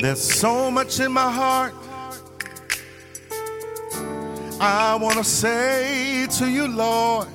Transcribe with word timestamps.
There's 0.00 0.22
so 0.22 0.70
much 0.70 1.00
in 1.00 1.12
my 1.12 1.30
heart 1.30 1.74
I 4.60 4.96
want 4.96 5.16
to 5.16 5.24
say 5.24 6.26
to 6.38 6.50
you, 6.50 6.66
Lord. 6.66 7.28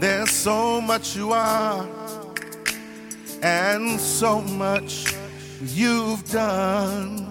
There's 0.00 0.30
so 0.30 0.80
much 0.80 1.16
you 1.16 1.32
are 1.32 1.86
and 3.42 4.00
so 4.00 4.40
much 4.40 5.12
you've 5.60 6.28
done. 6.30 7.26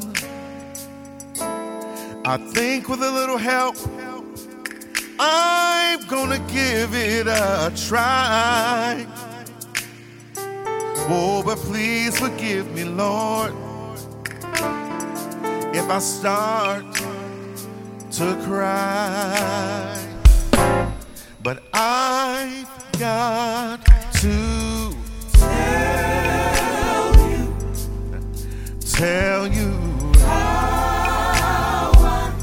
I 2.26 2.38
think 2.54 2.90
with 2.90 3.02
a 3.02 3.12
little 3.12 3.38
help, 3.38 3.76
I'm 5.20 6.06
gonna 6.08 6.40
give 6.52 6.94
it 6.94 7.28
a 7.28 7.72
try. 7.88 9.06
Oh, 11.06 11.44
but 11.46 11.58
please 11.58 12.18
forgive 12.18 12.74
me, 12.74 12.86
Lord, 12.86 13.54
if 15.76 15.90
I 15.90 16.00
start 16.00 16.86
to 18.12 18.42
cry. 18.46 20.00
But 21.42 21.64
I've 21.74 22.70
got 22.98 23.86
to 24.22 24.96
tell 25.34 27.16
you, 27.20 27.54
tell 28.80 29.48
you 29.48 29.72
how 30.20 31.92
I, 31.98 32.34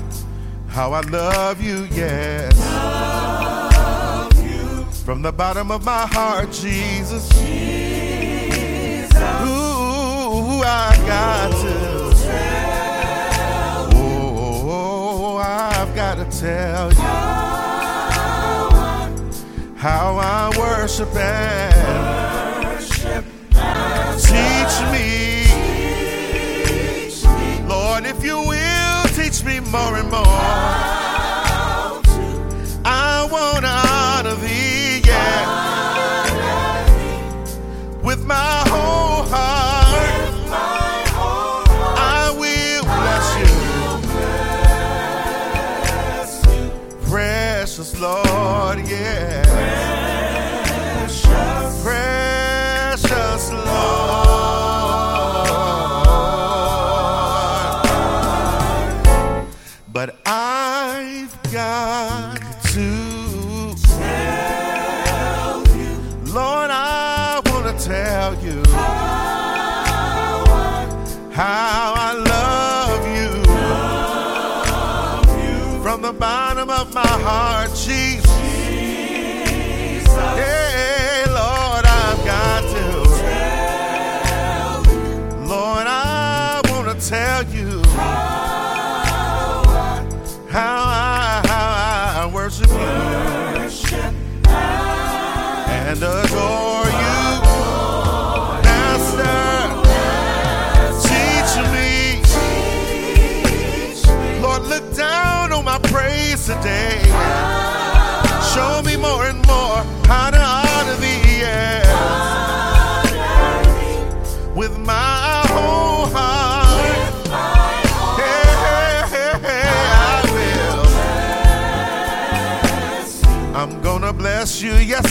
how 0.69 0.93
I 0.93 1.01
love 1.01 1.63
you, 1.63 1.89
yes. 1.91 2.59
Love 2.61 4.35
you. 4.45 4.85
From 5.03 5.23
the 5.23 5.33
bottom 5.33 5.71
of 5.71 5.83
my 5.83 6.07
heart, 6.07 6.53
Jesus. 6.53 7.27
Jesus. 7.31 8.10
I 9.23 10.97
got 11.07 11.51
to. 11.63 11.81
I've 15.43 15.95
got 15.95 16.17
to 16.17 16.25
tell 16.39 16.91
how 19.77 20.17
I 20.17 20.51
worship 20.59 21.15
and 21.17 22.30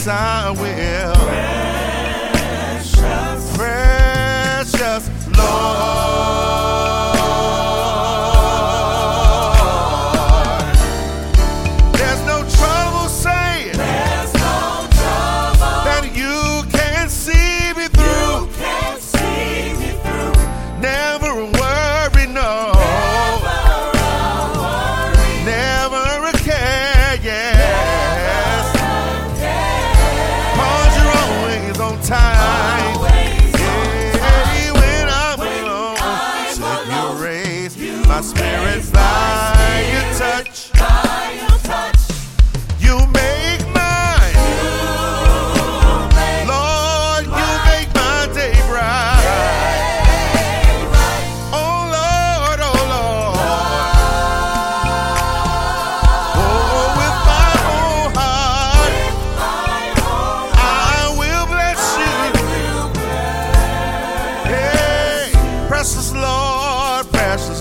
I 0.06 0.50
will. 0.50 1.19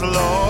Lost. 0.01 0.48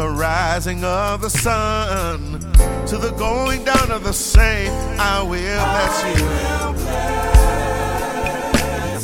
The 0.00 0.08
rising 0.08 0.82
of 0.82 1.20
the 1.20 1.28
sun 1.28 2.40
to 2.86 2.96
the 2.96 3.10
going 3.18 3.62
down 3.64 3.90
of 3.90 4.02
the 4.02 4.14
same, 4.14 4.72
I 4.98 5.20
will 5.20 5.60
bless 5.74 6.04
you. 6.08 6.24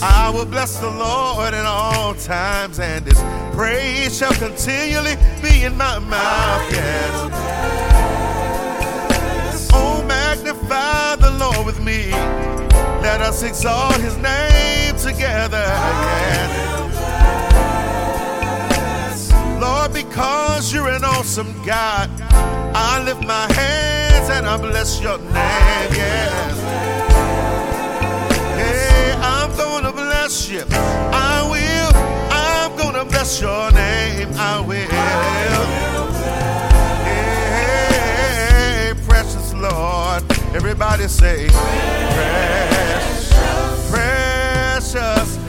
I 0.03 0.31
will 0.35 0.47
bless 0.47 0.79
the 0.79 0.89
Lord 0.91 1.53
at 1.53 1.67
all 1.67 2.15
times, 2.15 2.81
and 2.81 3.05
his 3.05 3.21
praise 3.55 4.17
shall 4.17 4.33
continually 4.33 5.17
be 5.43 5.65
in 5.65 5.77
my 5.77 5.99
mouth. 5.99 6.73
Yes. 6.73 7.13
Oh, 9.75 10.03
magnify 10.09 11.17
the 11.17 11.33
Lord 11.33 11.67
with 11.67 11.79
me. 11.85 12.11
Let 13.03 13.21
us 13.21 13.43
exalt 13.43 13.97
his 13.97 14.17
name 14.17 14.97
together. 14.97 15.59
Yes. 15.59 16.96
Because 19.97 20.75
you're 20.75 20.89
an 20.91 21.05
awesome 21.05 21.55
God, 21.65 22.11
I 22.31 23.03
lift 23.03 23.23
my 23.25 23.51
hands 23.53 24.29
and 24.29 24.47
I 24.47 24.59
bless 24.59 25.01
your 25.01 25.17
name. 25.19 25.91
Yes. 25.91 26.61
Hey, 28.61 29.15
I'm 29.19 29.57
gonna 29.57 29.93
bless 29.93 30.51
you. 30.51 30.65
I 30.71 31.43
will. 31.51 31.93
I'm 32.31 32.77
gonna 32.77 33.05
bless 33.07 33.41
your 33.41 33.73
name. 33.73 34.29
I 34.37 34.61
will. 34.61 34.91
Hey, 37.89 38.93
precious 39.07 39.55
Lord. 39.55 40.23
Everybody 40.55 41.09
say, 41.09 41.49
precious, 42.69 43.33
precious 43.91 45.46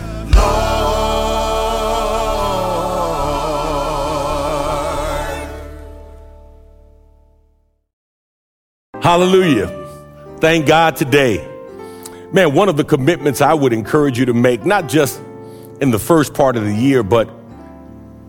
Hallelujah. 9.08 9.68
Thank 10.42 10.66
God 10.66 10.98
today. 10.98 11.38
Man, 12.34 12.54
one 12.54 12.68
of 12.68 12.76
the 12.76 12.84
commitments 12.84 13.40
I 13.40 13.54
would 13.54 13.72
encourage 13.72 14.20
you 14.20 14.26
to 14.26 14.34
make, 14.34 14.66
not 14.66 14.90
just 14.90 15.22
in 15.80 15.92
the 15.92 15.98
first 15.98 16.34
part 16.34 16.58
of 16.58 16.66
the 16.66 16.74
year, 16.74 17.04
but 17.04 17.30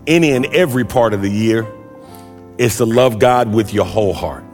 any 0.07 0.31
and 0.31 0.45
every 0.45 0.85
part 0.85 1.13
of 1.13 1.21
the 1.21 1.29
year, 1.29 1.67
is 2.57 2.77
to 2.77 2.85
love 2.85 3.19
God 3.19 3.53
with 3.53 3.73
your 3.73 3.83
whole 3.83 4.13
heart. 4.13 4.45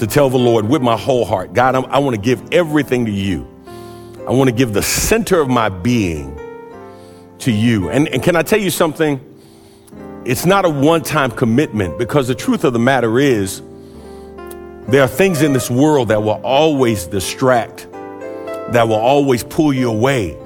To 0.00 0.06
tell 0.06 0.28
the 0.28 0.36
Lord 0.36 0.68
with 0.68 0.82
my 0.82 0.98
whole 0.98 1.24
heart, 1.24 1.54
God, 1.54 1.76
I'm, 1.76 1.86
i 1.86 1.98
want 1.98 2.14
to 2.14 2.20
give 2.20 2.52
everything 2.52 3.06
to 3.06 3.10
you. 3.10 3.48
I 4.28 4.32
want 4.32 4.50
to 4.50 4.54
give 4.54 4.74
the 4.74 4.82
center 4.82 5.40
of 5.40 5.48
my 5.48 5.70
being 5.70 6.38
to 7.38 7.50
you. 7.50 7.88
And, 7.88 8.06
and 8.08 8.22
can 8.22 8.36
I 8.36 8.42
tell 8.42 8.60
you 8.60 8.68
something? 8.68 9.18
It's 10.26 10.44
not 10.44 10.66
a 10.66 10.68
one 10.68 11.02
time 11.02 11.30
commitment 11.30 11.96
because 11.96 12.28
the 12.28 12.34
truth 12.34 12.64
of 12.64 12.74
the 12.74 12.78
matter 12.78 13.18
is, 13.18 13.62
there 14.88 15.02
are 15.02 15.08
things 15.08 15.42
in 15.42 15.52
this 15.52 15.70
world 15.70 16.08
that 16.08 16.22
will 16.22 16.40
always 16.44 17.06
distract, 17.06 17.90
that 18.72 18.86
will 18.86 18.94
always 18.94 19.42
pull 19.42 19.72
you 19.72 19.90
away. 19.90 20.36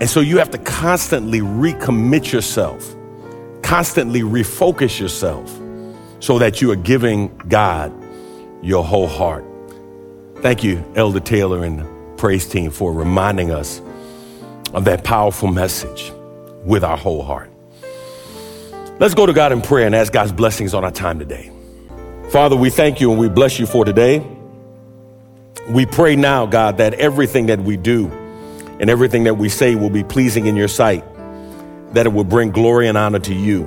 And 0.00 0.08
so 0.08 0.20
you 0.20 0.38
have 0.38 0.50
to 0.50 0.58
constantly 0.58 1.40
recommit 1.40 2.32
yourself, 2.32 2.94
constantly 3.62 4.22
refocus 4.22 4.98
yourself 4.98 5.48
so 6.20 6.38
that 6.38 6.60
you 6.60 6.70
are 6.72 6.76
giving 6.76 7.36
God 7.48 7.92
your 8.62 8.84
whole 8.84 9.06
heart. 9.06 9.44
Thank 10.36 10.64
you, 10.64 10.84
Elder 10.96 11.20
Taylor 11.20 11.64
and 11.64 12.18
praise 12.18 12.48
team, 12.48 12.70
for 12.70 12.92
reminding 12.92 13.50
us 13.52 13.80
of 14.72 14.84
that 14.84 15.04
powerful 15.04 15.48
message 15.48 16.12
with 16.64 16.82
our 16.82 16.96
whole 16.96 17.22
heart. 17.22 17.50
Let's 18.98 19.14
go 19.14 19.26
to 19.26 19.32
God 19.32 19.52
in 19.52 19.62
prayer 19.62 19.86
and 19.86 19.94
ask 19.94 20.12
God's 20.12 20.32
blessings 20.32 20.74
on 20.74 20.84
our 20.84 20.90
time 20.90 21.20
today. 21.20 21.52
Father, 22.30 22.56
we 22.56 22.68
thank 22.68 23.00
you 23.00 23.10
and 23.10 23.18
we 23.18 23.30
bless 23.30 23.58
you 23.58 23.66
for 23.66 23.86
today. 23.86 24.26
We 25.70 25.86
pray 25.86 26.14
now, 26.14 26.44
God, 26.44 26.76
that 26.76 26.92
everything 26.94 27.46
that 27.46 27.60
we 27.60 27.78
do 27.78 28.08
and 28.78 28.90
everything 28.90 29.24
that 29.24 29.38
we 29.38 29.48
say 29.48 29.74
will 29.74 29.88
be 29.88 30.04
pleasing 30.04 30.44
in 30.44 30.54
your 30.54 30.68
sight, 30.68 31.04
that 31.94 32.04
it 32.04 32.10
will 32.10 32.24
bring 32.24 32.50
glory 32.50 32.86
and 32.86 32.98
honor 32.98 33.18
to 33.20 33.34
you. 33.34 33.64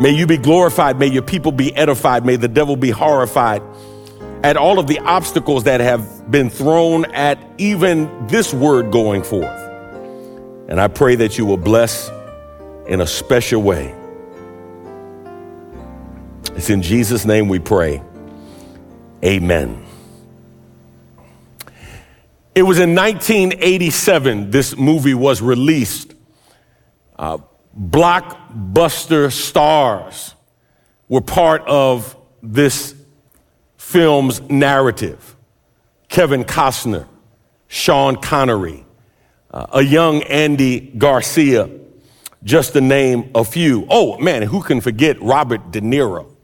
May 0.00 0.10
you 0.10 0.26
be 0.26 0.38
glorified. 0.38 0.98
May 0.98 1.08
your 1.08 1.22
people 1.22 1.52
be 1.52 1.74
edified. 1.76 2.24
May 2.24 2.36
the 2.36 2.48
devil 2.48 2.76
be 2.76 2.90
horrified 2.90 3.62
at 4.42 4.56
all 4.56 4.78
of 4.78 4.86
the 4.86 4.98
obstacles 5.00 5.64
that 5.64 5.80
have 5.80 6.30
been 6.30 6.48
thrown 6.48 7.04
at 7.12 7.38
even 7.58 8.26
this 8.28 8.54
word 8.54 8.90
going 8.90 9.22
forth. 9.22 9.60
And 10.68 10.80
I 10.80 10.88
pray 10.88 11.16
that 11.16 11.36
you 11.36 11.44
will 11.44 11.56
bless 11.58 12.10
in 12.86 13.02
a 13.02 13.06
special 13.06 13.60
way. 13.60 13.97
It's 16.56 16.70
in 16.70 16.82
Jesus' 16.82 17.24
name 17.24 17.48
we 17.48 17.58
pray. 17.58 18.02
Amen. 19.24 19.84
It 22.54 22.62
was 22.62 22.78
in 22.78 22.94
1987 22.94 24.50
this 24.50 24.76
movie 24.76 25.14
was 25.14 25.40
released. 25.40 26.14
Uh, 27.16 27.38
blockbuster 27.78 29.30
stars 29.30 30.34
were 31.08 31.20
part 31.20 31.62
of 31.66 32.16
this 32.42 32.94
film's 33.76 34.40
narrative. 34.42 35.36
Kevin 36.08 36.44
Costner, 36.44 37.06
Sean 37.68 38.16
Connery, 38.16 38.84
uh, 39.50 39.66
a 39.72 39.82
young 39.82 40.22
Andy 40.24 40.80
Garcia, 40.80 41.70
just 42.42 42.72
to 42.72 42.80
name 42.80 43.30
a 43.34 43.44
few. 43.44 43.86
Oh 43.88 44.18
man, 44.18 44.42
who 44.42 44.62
can 44.62 44.80
forget 44.80 45.20
Robert 45.22 45.70
De 45.70 45.80
Niro? 45.80 46.34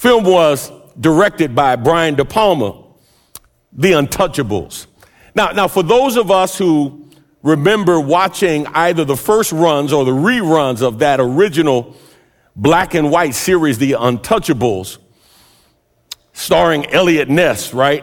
Film 0.00 0.24
was 0.24 0.72
directed 0.98 1.54
by 1.54 1.76
Brian 1.76 2.14
De 2.14 2.24
Palma, 2.24 2.84
The 3.70 3.92
Untouchables. 3.92 4.86
Now, 5.34 5.50
now 5.50 5.68
for 5.68 5.82
those 5.82 6.16
of 6.16 6.30
us 6.30 6.56
who 6.56 7.10
remember 7.42 8.00
watching 8.00 8.66
either 8.68 9.04
the 9.04 9.14
first 9.14 9.52
runs 9.52 9.92
or 9.92 10.06
the 10.06 10.10
reruns 10.10 10.80
of 10.80 11.00
that 11.00 11.20
original 11.20 11.94
black 12.56 12.94
and 12.94 13.10
white 13.10 13.34
series, 13.34 13.76
The 13.76 13.92
Untouchables, 13.92 14.96
starring 16.32 16.86
Eliot 16.86 17.28
Ness, 17.28 17.74
right? 17.74 18.02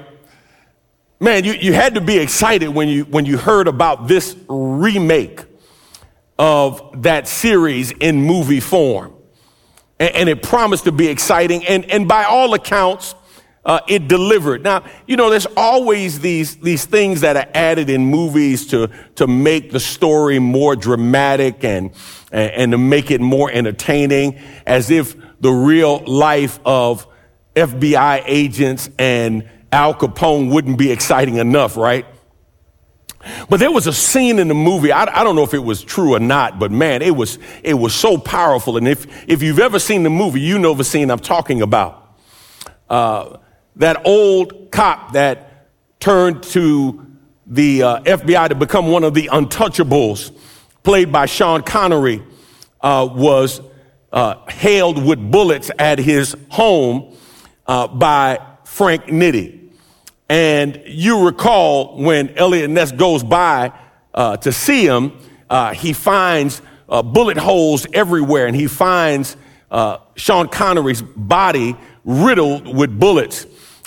Man, 1.20 1.46
you, 1.46 1.54
you 1.54 1.74
had 1.74 1.96
to 1.96 2.02
be 2.02 2.20
excited 2.20 2.68
when 2.68 2.90
you, 2.90 3.06
when 3.06 3.26
you 3.26 3.40
heard 3.40 3.68
about 3.68 4.08
this 4.08 4.38
remake 4.48 5.44
of 6.38 7.02
that 7.02 7.28
series 7.28 7.90
in 7.90 8.22
movie 8.22 8.60
form. 8.60 9.17
And, 10.00 10.16
and 10.16 10.30
it 10.30 10.44
promised 10.44 10.86
to 10.86 10.92
be 10.92 11.08
exciting. 11.08 11.66
And, 11.66 11.86
and 11.92 12.08
by 12.08 12.24
all 12.24 12.54
accounts, 12.54 13.16
uh, 13.68 13.82
it 13.88 14.08
delivered. 14.08 14.64
Now, 14.64 14.84
you 15.06 15.18
know, 15.18 15.30
there's 15.30 15.46
always 15.58 16.22
these, 16.22 16.56
these 16.58 16.86
things 16.86 17.22
that 17.22 17.36
are 17.36 17.48
added 17.54 17.90
in 17.90 18.06
movies 18.06 18.66
to, 18.68 18.90
to 19.16 19.28
make 19.28 19.72
the 19.72 19.80
story 19.80 20.40
more 20.40 20.76
dramatic 20.76 21.66
and, 21.66 21.92
and, 22.32 22.52
and 22.52 22.72
to 22.72 22.78
make 22.78 23.12
it 23.12 23.20
more 23.20 23.52
entertaining, 23.52 24.40
as 24.66 24.90
if 24.90 25.16
the 25.42 25.52
real 25.52 26.00
life 26.06 26.60
of 26.66 27.08
FBI 27.56 28.24
agents 28.26 28.90
and 28.98 29.48
Al 29.72 29.94
Capone 29.94 30.50
wouldn't 30.50 30.78
be 30.78 30.92
exciting 30.92 31.36
enough, 31.36 31.76
right? 31.76 32.06
But 33.50 33.60
there 33.60 33.72
was 33.72 33.88
a 33.88 33.94
scene 33.94 34.40
in 34.40 34.48
the 34.48 34.54
movie. 34.54 34.92
I, 34.92 35.22
I, 35.22 35.24
don't 35.24 35.36
know 35.36 35.44
if 35.44 35.54
it 35.54 35.64
was 35.64 35.84
true 35.84 36.16
or 36.16 36.20
not, 36.20 36.60
but 36.60 36.72
man, 36.72 37.02
it 37.02 37.16
was 37.16 37.40
it 37.64 37.74
was 37.74 37.94
so 37.94 38.18
powerful. 38.18 38.78
And 38.78 38.88
if 38.88 39.06
if 39.28 39.42
you've 39.42 39.60
ever 39.60 39.80
seen 39.80 40.04
the 40.04 40.10
movie, 40.10 40.42
you 40.42 40.60
know 40.60 40.74
the 40.74 40.84
scene 40.84 41.10
I'm 41.10 41.20
talking 41.20 41.62
about. 41.62 42.18
Uh, 42.90 43.38
that 43.76 44.06
old 44.06 44.72
cop 44.72 45.14
that 45.14 45.70
turned 46.00 46.44
to 46.44 47.06
the 47.46 47.84
uh, 47.84 48.00
FBI 48.02 48.50
to 48.50 48.56
become 48.56 48.88
one 48.88 49.04
of 49.04 49.14
the 49.14 49.30
untouchables, 49.32 50.32
played 50.84 51.12
by 51.12 51.26
Sean 51.26 51.62
Connery, 51.64 52.24
uh, 52.82 53.08
was 53.12 53.62
uh, 54.12 54.46
hailed 54.50 55.04
with 55.04 55.32
bullets 55.32 55.72
at 55.80 56.00
his 56.00 56.36
home 56.50 57.16
uh, 57.66 57.88
by 57.88 58.40
Frank 58.64 59.06
Nitti. 59.06 59.67
And 60.30 60.82
you 60.86 61.26
recall 61.26 61.98
when 61.98 62.38
Eliot 62.38 62.70
Ness 62.70 62.92
goes 62.92 63.24
by 63.24 63.72
uh, 64.14 64.38
to 64.38 64.52
see 64.52 64.86
him, 64.86 65.14
uh, 65.50 65.74
he 65.74 65.94
finds 65.94 66.62
uh, 66.90 67.02
bullet 67.02 67.38
holes 67.38 67.88
everywhere, 67.94 68.48
and 68.48 68.56
he 68.56 68.68
finds 68.68 69.38
uh, 69.72 70.00
Sean 70.16 70.48
Connery's 70.48 71.02
body 71.02 71.76
riddled 72.04 72.74
with 72.74 72.98
bullets, 72.98 73.46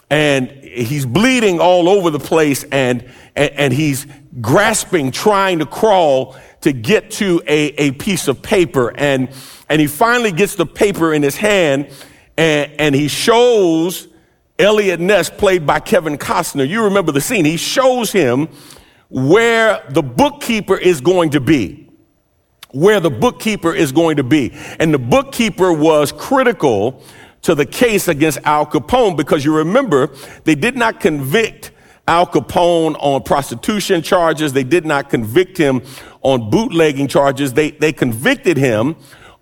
and 0.09 0.51
he's 0.51 1.07
bleeding 1.07 1.61
all 1.61 1.89
over 1.89 2.11
the 2.11 2.19
place, 2.19 2.65
and 2.65 3.11
and, 3.37 3.53
and 3.53 3.73
he's 3.73 4.07
grasping, 4.41 5.11
trying 5.11 5.59
to 5.59 5.67
crawl 5.67 6.37
to 6.63 6.73
get 6.73 7.11
to 7.13 7.43
a, 7.47 7.69
a 7.89 7.91
piece 7.93 8.29
of 8.29 8.43
paper, 8.43 8.93
and 8.97 9.29
and 9.69 9.81
he 9.81 9.87
finally 9.87 10.33
gets 10.33 10.55
the 10.55 10.67
paper 10.67 11.13
in 11.13 11.23
his 11.23 11.37
hand, 11.37 11.89
and, 12.37 12.73
and 12.79 12.95
he 12.95 13.09
shows 13.09 14.09
Eliot 14.61 15.01
Ness, 15.01 15.31
played 15.31 15.67
by 15.67 15.81
Kevin 15.81 16.19
Costner, 16.19 16.69
you 16.69 16.85
remember 16.85 17.13
the 17.13 17.21
scene. 17.21 17.45
He 17.45 17.57
shows 17.57 18.13
him 18.13 18.49
where 19.09 19.83
the 19.89 20.03
bookkeeper 20.03 20.77
is 20.77 21.01
going 21.01 21.31
to 21.31 21.41
be. 21.41 21.89
Where 22.73 23.01
the 23.01 23.11
bookkeeper 23.11 23.75
is 23.75 23.91
going 23.91 24.19
to 24.19 24.23
be. 24.23 24.53
And 24.79 24.95
the 24.95 24.99
bookkeeper 24.99 25.73
was 25.73 26.13
critical 26.13 27.03
to 27.43 27.55
the 27.55 27.67
case 27.67 28.07
against 28.07 28.39
Al 28.45 28.67
Capone 28.67 29.17
because 29.17 29.45
you 29.45 29.57
remember 29.57 30.15
they 30.45 30.55
did 30.55 30.77
not 30.77 31.01
convict 31.01 31.73
Al 32.07 32.27
Capone 32.27 32.97
on 33.01 33.23
prostitution 33.23 34.03
charges. 34.03 34.53
They 34.53 34.65
did 34.65 34.85
not 34.85 35.11
convict 35.11 35.57
him 35.57 35.83
on 36.23 36.51
bootlegging 36.51 37.09
charges. 37.09 37.55
They, 37.55 37.71
they 37.71 37.93
convicted 37.93 38.57
him 38.57 38.97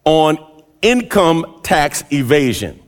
on 0.05 0.39
income 0.81 1.61
tax 1.63 2.05
evasion. 2.13 2.81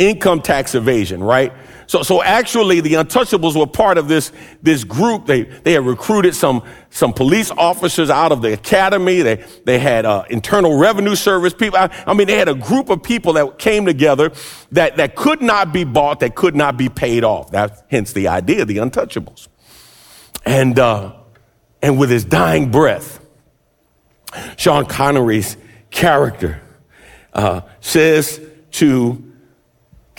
Income 0.00 0.40
tax 0.40 0.74
evasion, 0.74 1.22
right? 1.22 1.52
So, 1.86 2.02
so 2.02 2.22
actually 2.22 2.80
the 2.80 2.94
untouchables 2.94 3.54
were 3.54 3.66
part 3.66 3.98
of 3.98 4.08
this, 4.08 4.32
this 4.62 4.82
group. 4.82 5.26
They, 5.26 5.42
they 5.42 5.72
had 5.72 5.84
recruited 5.84 6.34
some, 6.34 6.62
some 6.88 7.12
police 7.12 7.50
officers 7.50 8.08
out 8.08 8.32
of 8.32 8.40
the 8.40 8.54
academy. 8.54 9.20
They, 9.20 9.44
they 9.66 9.78
had 9.78 10.06
uh, 10.06 10.24
internal 10.30 10.78
revenue 10.78 11.16
service 11.16 11.52
people. 11.52 11.78
I, 11.78 11.90
I 12.06 12.14
mean, 12.14 12.28
they 12.28 12.38
had 12.38 12.48
a 12.48 12.54
group 12.54 12.88
of 12.88 13.02
people 13.02 13.34
that 13.34 13.58
came 13.58 13.84
together 13.84 14.32
that, 14.72 14.96
that 14.96 15.16
could 15.16 15.42
not 15.42 15.72
be 15.72 15.84
bought, 15.84 16.20
that 16.20 16.34
could 16.34 16.56
not 16.56 16.78
be 16.78 16.88
paid 16.88 17.22
off. 17.22 17.50
That's 17.50 17.82
hence 17.90 18.14
the 18.14 18.28
idea, 18.28 18.64
the 18.64 18.78
untouchables. 18.78 19.48
And, 20.46 20.78
uh, 20.78 21.14
and 21.82 21.98
with 21.98 22.08
his 22.08 22.24
dying 22.24 22.70
breath, 22.70 23.20
Sean 24.56 24.86
Connery's 24.86 25.58
character 25.90 26.62
uh, 27.34 27.62
says 27.80 28.40
to 28.70 29.29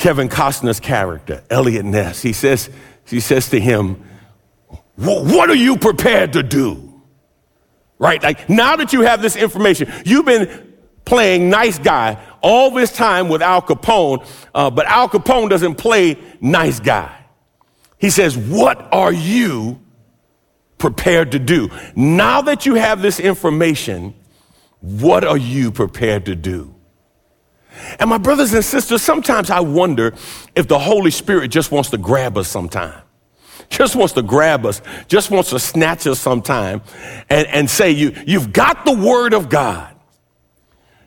Kevin 0.02 0.30
Costner's 0.30 0.80
character, 0.80 1.44
Eliot 1.52 1.86
Ness. 1.86 2.24
He 2.24 2.34
says, 2.34 2.72
he 3.06 3.20
says 3.20 3.50
to 3.50 3.60
him, 3.60 4.04
What 4.96 5.52
are 5.52 5.56
you 5.56 5.78
prepared 5.78 6.34
to 6.34 6.42
do? 6.42 7.04
Right? 8.00 8.22
Like 8.24 8.50
now 8.50 8.78
that 8.78 8.94
you 8.94 9.02
have 9.02 9.22
this 9.22 9.36
information, 9.36 9.94
you've 10.04 10.26
been 10.26 10.74
playing 11.06 11.52
nice 11.52 11.78
guy 11.78 12.18
all 12.42 12.72
this 12.72 12.92
time 12.92 13.30
with 13.30 13.44
Al 13.44 13.62
Capone, 13.62 14.28
uh, 14.56 14.72
but 14.72 14.88
Al 14.88 15.08
Capone 15.08 15.52
doesn't 15.52 15.76
play 15.76 16.18
nice 16.40 16.80
guy. 16.80 17.16
He 18.00 18.10
says, 18.10 18.36
What 18.36 18.92
are 18.92 19.14
you 19.14 19.80
prepared 20.80 21.34
to 21.34 21.40
do? 21.40 21.70
Now 21.96 22.42
that 22.42 22.66
you 22.66 22.74
have 22.74 23.04
this 23.04 23.20
information, 23.20 24.16
what 24.80 25.24
are 25.24 25.38
you 25.38 25.72
prepared 25.72 26.26
to 26.26 26.36
do? 26.36 26.74
And 28.00 28.10
my 28.10 28.18
brothers 28.18 28.54
and 28.54 28.64
sisters, 28.64 29.02
sometimes 29.02 29.50
I 29.50 29.62
wonder 29.62 30.14
if 30.56 30.68
the 30.68 30.80
Holy 30.80 31.12
Spirit 31.12 31.50
just 31.50 31.72
wants 31.72 31.90
to 31.92 31.98
grab 31.98 32.38
us 32.38 32.48
sometime. 32.48 33.02
Just 33.70 33.96
wants 33.96 34.14
to 34.14 34.22
grab 34.22 34.66
us, 34.66 34.82
just 35.08 35.32
wants 35.32 35.52
to 35.52 35.60
snatch 35.60 36.06
us 36.06 36.20
sometime 36.20 36.82
and, 37.30 37.48
and 37.48 37.70
say, 37.70 37.92
you, 37.92 38.14
You've 38.26 38.52
got 38.52 38.86
the 38.86 38.92
Word 38.92 39.34
of 39.34 39.50
God. 39.50 39.96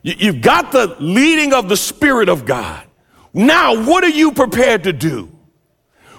You, 0.03 0.15
you've 0.17 0.41
got 0.41 0.73
the 0.73 0.97
leading 0.99 1.53
of 1.53 1.69
the 1.69 1.77
Spirit 1.77 2.29
of 2.29 2.47
God. 2.47 2.87
Now, 3.35 3.85
what 3.85 4.05
are 4.05 4.09
you 4.09 4.33
prepared 4.33 4.85
to 4.85 4.93
do? 4.93 5.31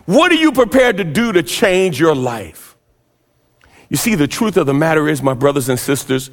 What 0.05 0.31
are 0.31 0.35
you 0.35 0.51
prepared 0.51 0.97
to 0.97 1.03
do 1.03 1.31
to 1.31 1.41
change 1.41 1.99
your 1.99 2.13
life? 2.13 2.75
You 3.89 3.97
see, 3.97 4.15
the 4.15 4.27
truth 4.27 4.57
of 4.57 4.65
the 4.65 4.73
matter 4.73 5.07
is, 5.07 5.23
my 5.23 5.33
brothers 5.33 5.69
and 5.69 5.79
sisters, 5.79 6.29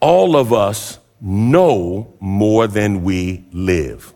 all 0.00 0.36
of 0.36 0.52
us 0.52 0.98
know 1.22 2.14
more 2.20 2.66
than 2.66 3.04
we 3.04 3.44
live. 3.52 4.12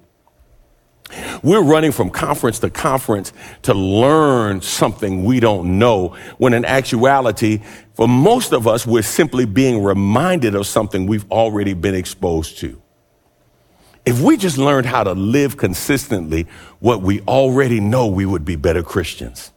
We're 1.42 1.62
running 1.62 1.92
from 1.92 2.10
conference 2.10 2.58
to 2.60 2.70
conference 2.70 3.32
to 3.62 3.74
learn 3.74 4.60
something 4.60 5.24
we 5.24 5.38
don't 5.38 5.78
know, 5.78 6.16
when 6.38 6.52
in 6.52 6.64
actuality, 6.64 7.62
for 7.94 8.08
most 8.08 8.52
of 8.52 8.66
us, 8.66 8.84
we're 8.86 9.02
simply 9.02 9.46
being 9.46 9.82
reminded 9.82 10.56
of 10.56 10.66
something 10.66 11.06
we've 11.06 11.30
already 11.30 11.74
been 11.74 11.94
exposed 11.94 12.58
to. 12.58 12.82
If 14.04 14.20
we 14.20 14.36
just 14.36 14.58
learned 14.58 14.86
how 14.86 15.04
to 15.04 15.12
live 15.12 15.56
consistently 15.56 16.46
what 16.80 17.02
we 17.02 17.20
already 17.22 17.80
know, 17.80 18.08
we 18.08 18.26
would 18.26 18.44
be 18.44 18.56
better 18.56 18.82
Christians. 18.82 19.52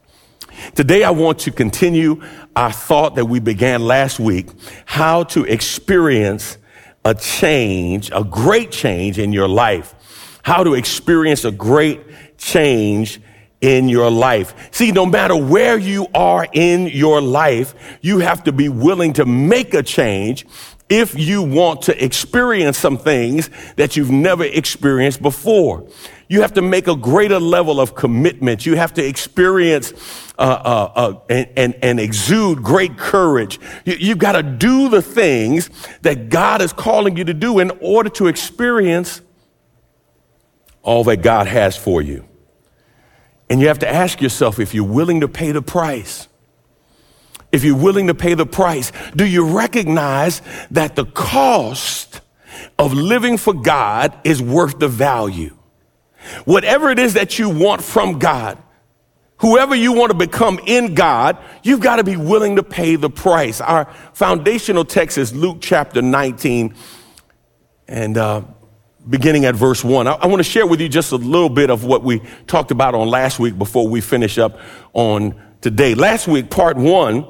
Today, 0.74 1.04
I 1.04 1.10
want 1.10 1.40
to 1.40 1.50
continue 1.50 2.22
our 2.54 2.72
thought 2.72 3.14
that 3.16 3.24
we 3.24 3.40
began 3.40 3.82
last 3.82 4.20
week, 4.20 4.48
how 4.84 5.24
to 5.24 5.44
experience 5.44 6.58
a 7.04 7.14
change, 7.14 8.10
a 8.12 8.24
great 8.24 8.70
change 8.70 9.18
in 9.18 9.32
your 9.32 9.48
life. 9.48 9.94
How 10.42 10.64
to 10.64 10.74
experience 10.74 11.44
a 11.44 11.50
great 11.50 12.00
change 12.38 13.20
in 13.60 13.88
your 13.88 14.10
life. 14.10 14.54
See, 14.72 14.90
no 14.90 15.04
matter 15.04 15.36
where 15.36 15.78
you 15.78 16.06
are 16.14 16.46
in 16.52 16.86
your 16.86 17.20
life, 17.20 17.74
you 18.00 18.18
have 18.20 18.44
to 18.44 18.52
be 18.52 18.68
willing 18.68 19.12
to 19.14 19.26
make 19.26 19.74
a 19.74 19.82
change 19.82 20.46
if 20.88 21.16
you 21.16 21.42
want 21.42 21.82
to 21.82 22.04
experience 22.04 22.78
some 22.78 22.98
things 22.98 23.50
that 23.76 23.96
you've 23.96 24.10
never 24.10 24.44
experienced 24.44 25.22
before. 25.22 25.86
You 26.30 26.42
have 26.42 26.54
to 26.54 26.62
make 26.62 26.86
a 26.86 26.94
greater 26.94 27.40
level 27.40 27.80
of 27.80 27.96
commitment. 27.96 28.64
You 28.64 28.76
have 28.76 28.94
to 28.94 29.04
experience 29.04 29.92
uh, 30.38 30.42
uh, 30.42 30.92
uh, 30.94 31.20
and, 31.28 31.48
and, 31.56 31.74
and, 31.82 31.98
exude 31.98 32.62
great 32.62 32.96
courage. 32.96 33.58
You, 33.84 33.96
you've 33.98 34.18
got 34.18 34.32
to 34.32 34.44
do 34.44 34.88
the 34.88 35.02
things 35.02 35.68
that 36.02 36.28
God 36.28 36.62
is 36.62 36.72
calling 36.72 37.16
you 37.16 37.24
to 37.24 37.34
do 37.34 37.58
in 37.58 37.72
order 37.80 38.08
to 38.10 38.28
experience 38.28 39.22
all 40.82 41.02
that 41.04 41.16
God 41.16 41.48
has 41.48 41.76
for 41.76 42.00
you. 42.00 42.24
And 43.50 43.60
you 43.60 43.66
have 43.66 43.80
to 43.80 43.92
ask 43.92 44.22
yourself 44.22 44.60
if 44.60 44.72
you're 44.72 44.84
willing 44.84 45.22
to 45.22 45.28
pay 45.28 45.50
the 45.50 45.62
price. 45.62 46.28
If 47.50 47.64
you're 47.64 47.76
willing 47.76 48.06
to 48.06 48.14
pay 48.14 48.34
the 48.34 48.46
price, 48.46 48.92
do 49.16 49.26
you 49.26 49.44
recognize 49.58 50.42
that 50.70 50.94
the 50.94 51.06
cost 51.06 52.20
of 52.78 52.94
living 52.94 53.36
for 53.36 53.52
God 53.52 54.16
is 54.22 54.40
worth 54.40 54.78
the 54.78 54.86
value? 54.86 55.56
Whatever 56.44 56.90
it 56.90 56.98
is 56.98 57.14
that 57.14 57.38
you 57.38 57.48
want 57.48 57.82
from 57.82 58.18
God, 58.18 58.58
whoever 59.38 59.74
you 59.74 59.92
want 59.92 60.10
to 60.10 60.16
become 60.16 60.60
in 60.66 60.94
God, 60.94 61.38
you've 61.62 61.80
got 61.80 61.96
to 61.96 62.04
be 62.04 62.16
willing 62.16 62.56
to 62.56 62.62
pay 62.62 62.96
the 62.96 63.10
price. 63.10 63.60
Our 63.60 63.86
foundational 64.12 64.84
text 64.84 65.18
is 65.18 65.34
Luke 65.34 65.58
chapter 65.60 66.02
19 66.02 66.74
and 67.88 68.16
uh, 68.16 68.42
beginning 69.08 69.46
at 69.46 69.56
verse 69.56 69.82
1. 69.82 70.06
I, 70.06 70.12
I 70.12 70.26
want 70.26 70.40
to 70.40 70.44
share 70.44 70.66
with 70.66 70.80
you 70.80 70.88
just 70.88 71.12
a 71.12 71.16
little 71.16 71.48
bit 71.48 71.70
of 71.70 71.84
what 71.84 72.02
we 72.02 72.22
talked 72.46 72.70
about 72.70 72.94
on 72.94 73.08
last 73.08 73.38
week 73.38 73.58
before 73.58 73.88
we 73.88 74.00
finish 74.00 74.38
up 74.38 74.58
on 74.92 75.40
today. 75.60 75.94
Last 75.94 76.28
week, 76.28 76.50
part 76.50 76.76
one, 76.76 77.26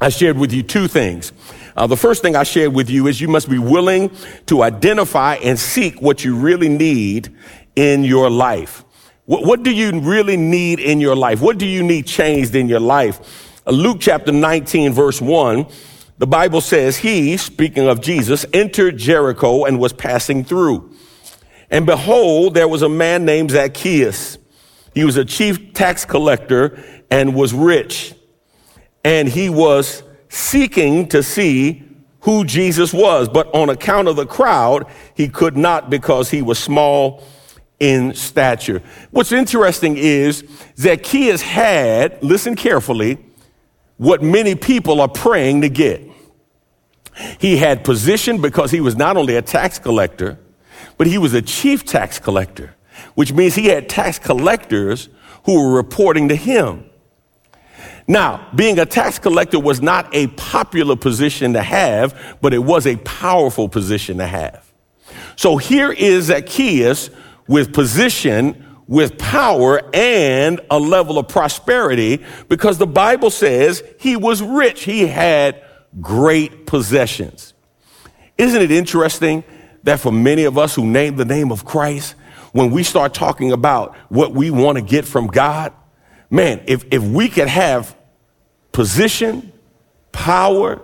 I 0.00 0.10
shared 0.10 0.38
with 0.38 0.52
you 0.52 0.62
two 0.62 0.88
things. 0.88 1.32
Uh, 1.76 1.86
the 1.86 1.96
first 1.96 2.22
thing 2.22 2.36
I 2.36 2.42
shared 2.42 2.72
with 2.74 2.88
you 2.88 3.06
is 3.06 3.20
you 3.20 3.28
must 3.28 3.50
be 3.50 3.58
willing 3.58 4.10
to 4.46 4.62
identify 4.62 5.34
and 5.36 5.58
seek 5.58 6.00
what 6.00 6.24
you 6.24 6.36
really 6.36 6.68
need 6.68 7.34
in 7.76 8.02
your 8.02 8.30
life. 8.30 8.84
What, 9.26 9.44
what 9.44 9.62
do 9.62 9.70
you 9.70 10.00
really 10.00 10.36
need 10.36 10.80
in 10.80 11.00
your 11.00 11.14
life? 11.14 11.40
What 11.40 11.58
do 11.58 11.66
you 11.66 11.82
need 11.82 12.06
changed 12.06 12.54
in 12.54 12.68
your 12.68 12.80
life? 12.80 13.52
Uh, 13.66 13.72
Luke 13.72 13.98
chapter 14.00 14.32
19, 14.32 14.92
verse 14.92 15.20
1, 15.20 15.66
the 16.18 16.26
Bible 16.26 16.60
says, 16.60 16.96
He, 16.96 17.36
speaking 17.36 17.86
of 17.86 18.00
Jesus, 18.00 18.46
entered 18.52 18.96
Jericho 18.96 19.64
and 19.64 19.78
was 19.78 19.92
passing 19.92 20.44
through. 20.44 20.92
And 21.70 21.84
behold, 21.84 22.54
there 22.54 22.68
was 22.68 22.82
a 22.82 22.88
man 22.88 23.24
named 23.24 23.50
Zacchaeus. 23.50 24.38
He 24.94 25.04
was 25.04 25.16
a 25.16 25.24
chief 25.24 25.74
tax 25.74 26.04
collector 26.04 26.82
and 27.10 27.34
was 27.34 27.52
rich. 27.52 28.14
And 29.04 29.28
he 29.28 29.50
was 29.50 30.02
seeking 30.28 31.08
to 31.08 31.22
see 31.22 31.82
who 32.20 32.44
Jesus 32.44 32.94
was. 32.94 33.28
But 33.28 33.52
on 33.54 33.68
account 33.68 34.08
of 34.08 34.16
the 34.16 34.26
crowd, 34.26 34.86
he 35.14 35.28
could 35.28 35.56
not 35.56 35.90
because 35.90 36.30
he 36.30 36.40
was 36.40 36.58
small 36.58 37.22
in 37.78 38.14
stature. 38.14 38.82
What's 39.10 39.32
interesting 39.32 39.96
is 39.96 40.44
Zacchaeus 40.78 41.42
had, 41.42 42.22
listen 42.22 42.56
carefully, 42.56 43.18
what 43.98 44.22
many 44.22 44.54
people 44.54 45.00
are 45.00 45.08
praying 45.08 45.62
to 45.62 45.68
get. 45.68 46.02
He 47.38 47.56
had 47.56 47.84
position 47.84 48.40
because 48.40 48.70
he 48.70 48.80
was 48.80 48.96
not 48.96 49.16
only 49.16 49.36
a 49.36 49.42
tax 49.42 49.78
collector, 49.78 50.38
but 50.98 51.06
he 51.06 51.18
was 51.18 51.34
a 51.34 51.42
chief 51.42 51.84
tax 51.84 52.18
collector, 52.18 52.74
which 53.14 53.32
means 53.32 53.54
he 53.54 53.66
had 53.66 53.88
tax 53.88 54.18
collectors 54.18 55.08
who 55.44 55.62
were 55.62 55.76
reporting 55.76 56.28
to 56.28 56.36
him. 56.36 56.84
Now, 58.08 58.48
being 58.54 58.78
a 58.78 58.86
tax 58.86 59.18
collector 59.18 59.58
was 59.58 59.80
not 59.82 60.14
a 60.14 60.28
popular 60.28 60.94
position 60.94 61.54
to 61.54 61.62
have, 61.62 62.36
but 62.40 62.54
it 62.54 62.58
was 62.58 62.86
a 62.86 62.96
powerful 62.96 63.68
position 63.68 64.18
to 64.18 64.26
have. 64.26 64.72
So 65.36 65.56
here 65.56 65.92
is 65.92 66.26
Zacchaeus 66.26 67.10
with 67.48 67.72
position, 67.72 68.64
with 68.86 69.18
power, 69.18 69.80
and 69.94 70.60
a 70.70 70.78
level 70.78 71.18
of 71.18 71.28
prosperity 71.28 72.24
because 72.48 72.78
the 72.78 72.86
Bible 72.86 73.30
says 73.30 73.82
he 73.98 74.16
was 74.16 74.42
rich. 74.42 74.84
He 74.84 75.06
had 75.06 75.62
great 76.00 76.66
possessions. 76.66 77.54
Isn't 78.38 78.62
it 78.62 78.70
interesting 78.70 79.44
that 79.84 80.00
for 80.00 80.12
many 80.12 80.44
of 80.44 80.58
us 80.58 80.74
who 80.74 80.86
name 80.86 81.16
the 81.16 81.24
name 81.24 81.50
of 81.50 81.64
Christ, 81.64 82.14
when 82.52 82.70
we 82.70 82.82
start 82.82 83.14
talking 83.14 83.52
about 83.52 83.96
what 84.08 84.32
we 84.32 84.50
want 84.50 84.76
to 84.76 84.82
get 84.82 85.04
from 85.04 85.26
God, 85.26 85.72
man, 86.30 86.62
if, 86.66 86.84
if 86.90 87.02
we 87.02 87.28
could 87.28 87.48
have 87.48 87.96
position, 88.72 89.52
power, 90.12 90.82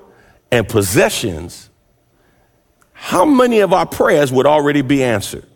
and 0.50 0.68
possessions, 0.68 1.70
how 2.92 3.24
many 3.24 3.60
of 3.60 3.72
our 3.72 3.86
prayers 3.86 4.30
would 4.32 4.46
already 4.46 4.82
be 4.82 5.02
answered? 5.02 5.46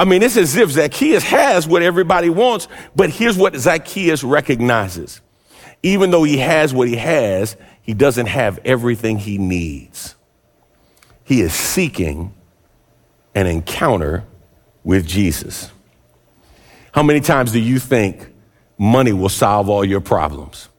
I 0.00 0.04
mean, 0.04 0.22
it's 0.22 0.38
as 0.38 0.56
if 0.56 0.70
Zacchaeus 0.70 1.24
has 1.24 1.68
what 1.68 1.82
everybody 1.82 2.30
wants, 2.30 2.68
but 2.96 3.10
here's 3.10 3.36
what 3.36 3.54
Zacchaeus 3.54 4.24
recognizes. 4.24 5.20
Even 5.82 6.10
though 6.10 6.24
he 6.24 6.38
has 6.38 6.72
what 6.72 6.88
he 6.88 6.96
has, 6.96 7.54
he 7.82 7.92
doesn't 7.92 8.24
have 8.24 8.58
everything 8.64 9.18
he 9.18 9.36
needs. 9.36 10.14
He 11.22 11.42
is 11.42 11.52
seeking 11.52 12.32
an 13.34 13.46
encounter 13.46 14.24
with 14.84 15.06
Jesus. 15.06 15.70
How 16.92 17.02
many 17.02 17.20
times 17.20 17.52
do 17.52 17.60
you 17.60 17.78
think 17.78 18.26
money 18.78 19.12
will 19.12 19.28
solve 19.28 19.68
all 19.68 19.84
your 19.84 20.00
problems? 20.00 20.70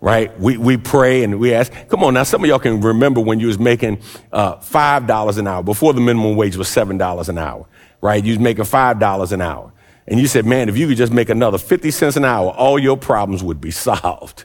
Right? 0.00 0.36
We, 0.40 0.56
we 0.56 0.76
pray 0.76 1.22
and 1.22 1.38
we 1.38 1.54
ask. 1.54 1.72
Come 1.88 2.02
on 2.02 2.14
now, 2.14 2.24
some 2.24 2.42
of 2.42 2.50
y'all 2.50 2.58
can 2.58 2.80
remember 2.80 3.20
when 3.20 3.38
you 3.38 3.46
was 3.46 3.60
making 3.60 4.02
uh, 4.32 4.56
$5 4.56 5.38
an 5.38 5.46
hour, 5.46 5.62
before 5.62 5.92
the 5.92 6.00
minimum 6.00 6.34
wage 6.34 6.56
was 6.56 6.66
$7 6.66 7.28
an 7.28 7.38
hour, 7.38 7.66
right? 8.04 8.22
You 8.22 8.32
was 8.32 8.38
making 8.38 8.64
$5 8.64 9.32
an 9.32 9.40
hour. 9.40 9.72
And 10.06 10.20
you 10.20 10.26
said, 10.26 10.44
man, 10.44 10.68
if 10.68 10.76
you 10.76 10.86
could 10.86 10.98
just 10.98 11.10
make 11.10 11.30
another 11.30 11.56
50 11.56 11.90
cents 11.90 12.16
an 12.16 12.24
hour, 12.26 12.50
all 12.50 12.78
your 12.78 12.98
problems 12.98 13.42
would 13.42 13.62
be 13.62 13.70
solved 13.88 14.44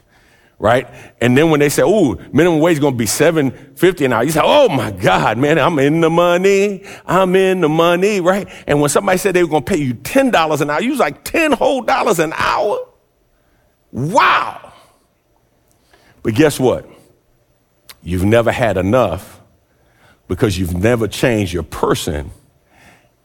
right? 0.60 0.86
And 1.22 1.38
then 1.38 1.50
when 1.50 1.58
they 1.58 1.70
say, 1.70 1.82
"Oh, 1.82 2.16
minimum 2.34 2.60
wage 2.60 2.74
is 2.74 2.80
going 2.80 2.92
to 2.92 2.98
be 2.98 3.06
seven 3.06 3.50
fifty 3.76 4.04
an 4.04 4.12
hour," 4.12 4.22
you 4.22 4.30
say, 4.30 4.42
"Oh 4.44 4.68
my 4.68 4.90
God, 4.90 5.38
man, 5.38 5.58
I'm 5.58 5.78
in 5.78 6.02
the 6.02 6.10
money. 6.10 6.84
I'm 7.06 7.34
in 7.34 7.62
the 7.62 7.68
money," 7.70 8.20
right? 8.20 8.46
And 8.66 8.78
when 8.78 8.90
somebody 8.90 9.16
said 9.16 9.34
they 9.34 9.42
were 9.42 9.48
going 9.48 9.64
to 9.64 9.72
pay 9.72 9.78
you 9.78 9.94
ten 9.94 10.30
dollars 10.30 10.60
an 10.60 10.68
hour, 10.68 10.82
you 10.82 10.90
was 10.90 10.98
like 10.98 11.24
ten 11.24 11.52
whole 11.52 11.80
dollars 11.80 12.18
an 12.18 12.34
hour. 12.36 12.86
Wow! 13.90 14.74
But 16.22 16.34
guess 16.34 16.60
what? 16.60 16.86
You've 18.02 18.24
never 18.24 18.52
had 18.52 18.76
enough 18.76 19.40
because 20.28 20.58
you've 20.58 20.76
never 20.76 21.08
changed 21.08 21.54
your 21.54 21.62
person, 21.62 22.32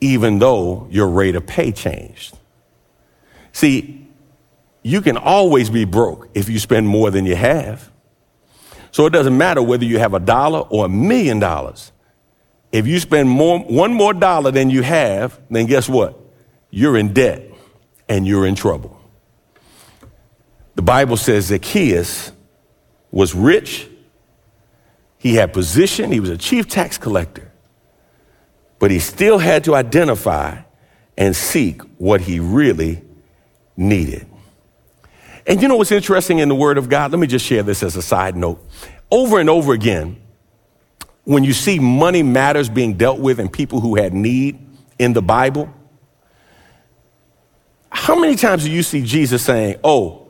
even 0.01 0.39
though 0.39 0.87
your 0.89 1.07
rate 1.07 1.35
of 1.35 1.45
pay 1.45 1.71
changed. 1.71 2.37
See, 3.51 4.07
you 4.83 5.01
can 5.01 5.17
always 5.17 5.69
be 5.69 5.85
broke 5.85 6.29
if 6.33 6.49
you 6.49 6.59
spend 6.59 6.87
more 6.87 7.09
than 7.09 7.25
you 7.25 7.35
have. 7.35 7.91
So 8.91 9.05
it 9.05 9.09
doesn't 9.09 9.37
matter 9.37 9.61
whether 9.61 9.83
you 9.83 9.99
have 9.99 10.13
a 10.13 10.19
dollar 10.19 10.59
or 10.59 10.85
a 10.85 10.89
million 10.89 11.39
dollars. 11.39 11.91
If 12.71 12.87
you 12.87 12.99
spend 12.99 13.29
more, 13.29 13.59
one 13.59 13.93
more 13.93 14.13
dollar 14.13 14.51
than 14.51 14.69
you 14.69 14.81
have, 14.83 15.39
then 15.49 15.65
guess 15.65 15.89
what? 15.89 16.19
You're 16.69 16.97
in 16.97 17.13
debt 17.13 17.49
and 18.07 18.27
you're 18.27 18.45
in 18.45 18.55
trouble. 18.55 18.99
The 20.75 20.81
Bible 20.81 21.17
says 21.17 21.45
Zacchaeus 21.45 22.31
was 23.11 23.33
rich. 23.33 23.87
He 25.17 25.35
had 25.35 25.53
position. 25.53 26.11
He 26.11 26.19
was 26.19 26.29
a 26.29 26.37
chief 26.37 26.67
tax 26.67 26.97
collector. 26.97 27.44
But 28.79 28.91
he 28.91 28.99
still 28.99 29.39
had 29.39 29.63
to 29.65 29.75
identify 29.75 30.59
and 31.17 31.35
seek 31.35 31.81
what 31.97 32.21
he 32.21 32.39
really 32.39 33.01
needed. 33.77 34.27
And 35.47 35.61
you 35.61 35.67
know 35.67 35.75
what's 35.75 35.91
interesting 35.91 36.39
in 36.39 36.49
the 36.49 36.55
Word 36.55 36.77
of 36.77 36.89
God? 36.89 37.11
Let 37.11 37.19
me 37.19 37.27
just 37.27 37.45
share 37.45 37.63
this 37.63 37.83
as 37.83 37.95
a 37.95 38.01
side 38.01 38.35
note. 38.35 38.63
Over 39.11 39.39
and 39.39 39.49
over 39.49 39.73
again, 39.73 40.21
when 41.23 41.43
you 41.43 41.53
see 41.53 41.79
money 41.79 42.23
matters 42.23 42.69
being 42.69 42.95
dealt 42.95 43.19
with 43.19 43.39
and 43.39 43.51
people 43.51 43.79
who 43.79 43.95
had 43.95 44.13
need 44.13 44.59
in 44.99 45.13
the 45.13 45.21
Bible, 45.21 45.71
how 47.89 48.19
many 48.19 48.35
times 48.35 48.63
do 48.63 48.71
you 48.71 48.83
see 48.83 49.03
Jesus 49.03 49.43
saying, 49.43 49.77
Oh, 49.83 50.27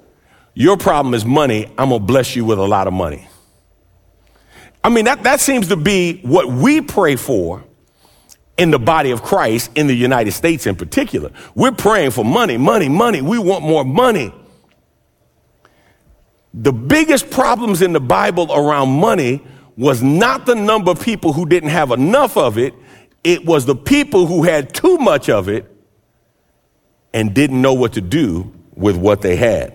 your 0.54 0.78
problem 0.78 1.14
is 1.14 1.26
money, 1.26 1.66
I'm 1.78 1.90
gonna 1.90 2.00
bless 2.00 2.36
you 2.36 2.46
with 2.46 2.60
a 2.60 2.66
lot 2.66 2.88
of 2.88 2.94
money? 2.94 3.28
I 4.84 4.90
mean, 4.90 5.06
that, 5.06 5.24
that 5.24 5.40
seems 5.40 5.70
to 5.70 5.76
be 5.76 6.20
what 6.22 6.48
we 6.48 6.80
pray 6.80 7.16
for 7.16 7.65
in 8.58 8.72
the 8.72 8.80
body 8.80 9.12
of 9.12 9.22
Christ 9.22 9.72
in 9.76 9.88
the 9.88 9.94
United 9.94 10.32
States 10.32 10.66
in 10.66 10.76
particular. 10.76 11.32
We're 11.56 11.72
praying 11.72 12.12
for 12.12 12.24
money, 12.24 12.58
money, 12.58 12.90
money. 12.90 13.22
We 13.22 13.38
want 13.38 13.64
more 13.64 13.84
money. 13.84 14.34
The 16.54 16.72
biggest 16.72 17.30
problems 17.30 17.82
in 17.82 17.92
the 17.92 18.00
Bible 18.00 18.52
around 18.52 18.90
money 18.90 19.46
was 19.78 20.02
not 20.02 20.46
the 20.46 20.56
number 20.56 20.92
of 20.92 21.02
people 21.02 21.34
who 21.34 21.46
didn't 21.46 21.70
have 21.70 21.92
enough 21.92 22.38
of 22.38 22.58
it, 22.58 22.74
it 23.26 23.46
was 23.46 23.66
the 23.66 23.76
people 23.76 24.26
who 24.26 24.44
had 24.44 24.74
too 24.74 24.98
much 24.98 25.30
of 25.30 25.50
it 25.50 25.70
and 27.14 27.34
didn't 27.34 27.62
know 27.62 27.74
what 27.74 27.94
to 27.94 28.02
do 28.02 28.54
with 28.74 28.96
what 28.96 29.22
they 29.22 29.36
had. 29.36 29.74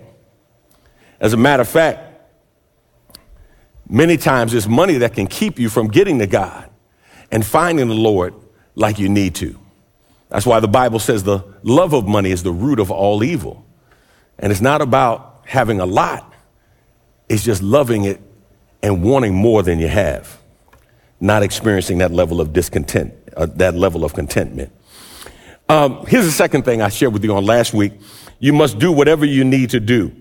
As 1.19 1.33
a 1.33 1.37
matter 1.37 1.61
of 1.61 1.67
fact, 1.67 1.99
many 3.87 4.17
times 4.17 4.53
it's 4.55 4.67
money 4.67 4.97
that 4.99 5.13
can 5.13 5.27
keep 5.27 5.59
you 5.59 5.69
from 5.69 5.87
getting 5.87 6.17
to 6.19 6.27
God 6.27 6.69
and 7.29 7.45
finding 7.45 7.87
the 7.87 7.93
Lord 7.93 8.33
like 8.75 8.99
you 8.99 9.09
need 9.09 9.35
to. 9.35 9.57
That's 10.29 10.45
why 10.45 10.59
the 10.59 10.67
Bible 10.67 10.99
says 10.99 11.23
the 11.23 11.43
love 11.61 11.93
of 11.93 12.07
money 12.07 12.31
is 12.31 12.43
the 12.43 12.51
root 12.51 12.79
of 12.79 12.89
all 12.89 13.23
evil. 13.23 13.65
And 14.39 14.51
it's 14.51 14.61
not 14.61 14.81
about 14.81 15.41
having 15.45 15.79
a 15.79 15.85
lot, 15.85 16.33
it's 17.27 17.43
just 17.43 17.61
loving 17.61 18.05
it 18.05 18.21
and 18.81 19.03
wanting 19.03 19.35
more 19.35 19.61
than 19.61 19.79
you 19.79 19.87
have, 19.87 20.39
not 21.19 21.43
experiencing 21.43 21.99
that 21.99 22.11
level 22.11 22.41
of 22.41 22.53
discontent, 22.53 23.13
uh, 23.35 23.45
that 23.55 23.75
level 23.75 24.03
of 24.03 24.13
contentment. 24.13 24.71
Um, 25.69 26.05
here's 26.07 26.25
the 26.25 26.31
second 26.31 26.63
thing 26.63 26.81
I 26.81 26.89
shared 26.89 27.13
with 27.13 27.23
you 27.23 27.35
on 27.35 27.45
last 27.45 27.73
week. 27.73 27.93
You 28.39 28.53
must 28.53 28.79
do 28.79 28.91
whatever 28.91 29.25
you 29.25 29.43
need 29.43 29.69
to 29.71 29.79
do. 29.79 30.13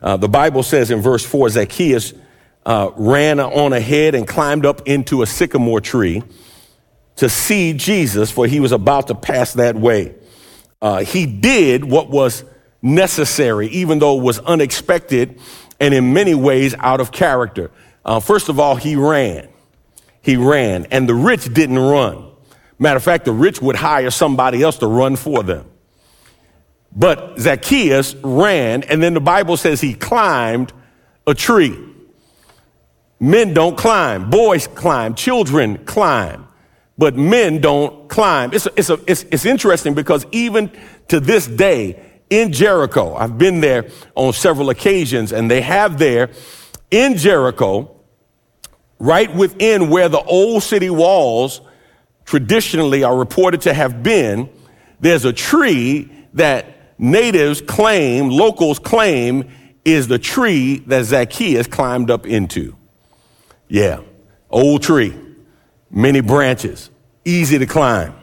Uh, 0.00 0.16
the 0.16 0.28
Bible 0.28 0.62
says 0.62 0.90
in 0.90 1.00
verse 1.00 1.24
4 1.24 1.50
Zacchaeus 1.50 2.14
uh, 2.64 2.90
ran 2.96 3.38
on 3.38 3.72
ahead 3.72 4.14
and 4.14 4.26
climbed 4.26 4.66
up 4.66 4.86
into 4.88 5.22
a 5.22 5.26
sycamore 5.26 5.80
tree 5.80 6.22
to 7.16 7.28
see 7.28 7.72
Jesus, 7.72 8.30
for 8.30 8.46
he 8.46 8.60
was 8.60 8.72
about 8.72 9.08
to 9.08 9.14
pass 9.14 9.54
that 9.54 9.76
way. 9.76 10.14
Uh, 10.80 11.02
he 11.02 11.26
did 11.26 11.84
what 11.84 12.10
was 12.10 12.44
necessary, 12.82 13.68
even 13.68 13.98
though 13.98 14.18
it 14.18 14.22
was 14.22 14.38
unexpected 14.40 15.40
and 15.80 15.92
in 15.92 16.12
many 16.12 16.34
ways 16.34 16.74
out 16.78 17.00
of 17.00 17.12
character. 17.12 17.70
Uh, 18.04 18.20
first 18.20 18.48
of 18.48 18.60
all, 18.60 18.76
he 18.76 18.96
ran. 18.96 19.48
He 20.22 20.36
ran, 20.36 20.86
and 20.90 21.08
the 21.08 21.14
rich 21.14 21.52
didn't 21.52 21.78
run. 21.78 22.30
Matter 22.78 22.96
of 22.96 23.02
fact, 23.02 23.24
the 23.24 23.32
rich 23.32 23.62
would 23.62 23.76
hire 23.76 24.10
somebody 24.10 24.62
else 24.62 24.78
to 24.78 24.86
run 24.86 25.16
for 25.16 25.42
them. 25.42 25.66
But 26.94 27.38
Zacchaeus 27.38 28.14
ran, 28.16 28.82
and 28.84 29.02
then 29.02 29.14
the 29.14 29.20
Bible 29.20 29.56
says 29.56 29.80
he 29.80 29.94
climbed 29.94 30.72
a 31.26 31.34
tree. 31.34 31.78
Men 33.18 33.54
don't 33.54 33.76
climb, 33.76 34.30
boys 34.30 34.66
climb, 34.66 35.14
children 35.14 35.84
climb, 35.84 36.45
but 36.98 37.16
men 37.16 37.60
don't 37.60 38.08
climb. 38.08 38.52
It's, 38.52 38.66
it's, 38.76 38.90
a, 38.90 38.98
it's, 39.06 39.24
it's 39.24 39.44
interesting 39.44 39.94
because 39.94 40.26
even 40.32 40.70
to 41.08 41.20
this 41.20 41.46
day, 41.46 42.02
in 42.30 42.52
Jericho. 42.52 43.14
I've 43.14 43.38
been 43.38 43.60
there 43.60 43.88
on 44.14 44.32
several 44.32 44.70
occasions, 44.70 45.32
and 45.32 45.50
they 45.50 45.60
have 45.60 45.98
there 45.98 46.30
in 46.90 47.16
Jericho, 47.16 47.90
right 48.98 49.32
within 49.34 49.90
where 49.90 50.08
the 50.08 50.20
old 50.20 50.62
city 50.62 50.90
walls 50.90 51.60
traditionally 52.24 53.04
are 53.04 53.16
reported 53.16 53.62
to 53.62 53.74
have 53.74 54.02
been, 54.02 54.48
there's 55.00 55.24
a 55.24 55.32
tree 55.32 56.10
that 56.34 56.98
natives 56.98 57.60
claim, 57.60 58.28
locals 58.30 58.78
claim, 58.78 59.48
is 59.84 60.08
the 60.08 60.18
tree 60.18 60.78
that 60.86 61.04
Zacchaeus 61.04 61.68
climbed 61.68 62.10
up 62.10 62.26
into. 62.26 62.76
Yeah, 63.68 64.00
old 64.50 64.82
tree, 64.82 65.16
many 65.90 66.20
branches, 66.20 66.90
easy 67.24 67.58
to 67.58 67.66
climb. 67.66 68.14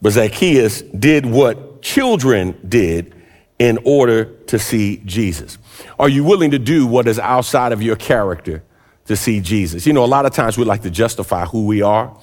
But 0.00 0.12
Zacchaeus 0.12 0.82
did 0.82 1.26
what 1.26 1.82
children 1.82 2.58
did 2.68 3.14
in 3.58 3.78
order 3.84 4.24
to 4.46 4.58
see 4.58 5.02
Jesus? 5.04 5.58
Are 5.98 6.08
you 6.08 6.24
willing 6.24 6.52
to 6.52 6.58
do 6.58 6.86
what 6.86 7.08
is 7.08 7.18
outside 7.18 7.72
of 7.72 7.82
your 7.82 7.96
character 7.96 8.62
to 9.06 9.16
see 9.16 9.40
Jesus? 9.40 9.86
You 9.86 9.92
know, 9.92 10.04
a 10.04 10.06
lot 10.06 10.26
of 10.26 10.32
times 10.32 10.56
we 10.56 10.64
like 10.64 10.82
to 10.82 10.90
justify 10.90 11.44
who 11.44 11.66
we 11.66 11.82
are 11.82 12.16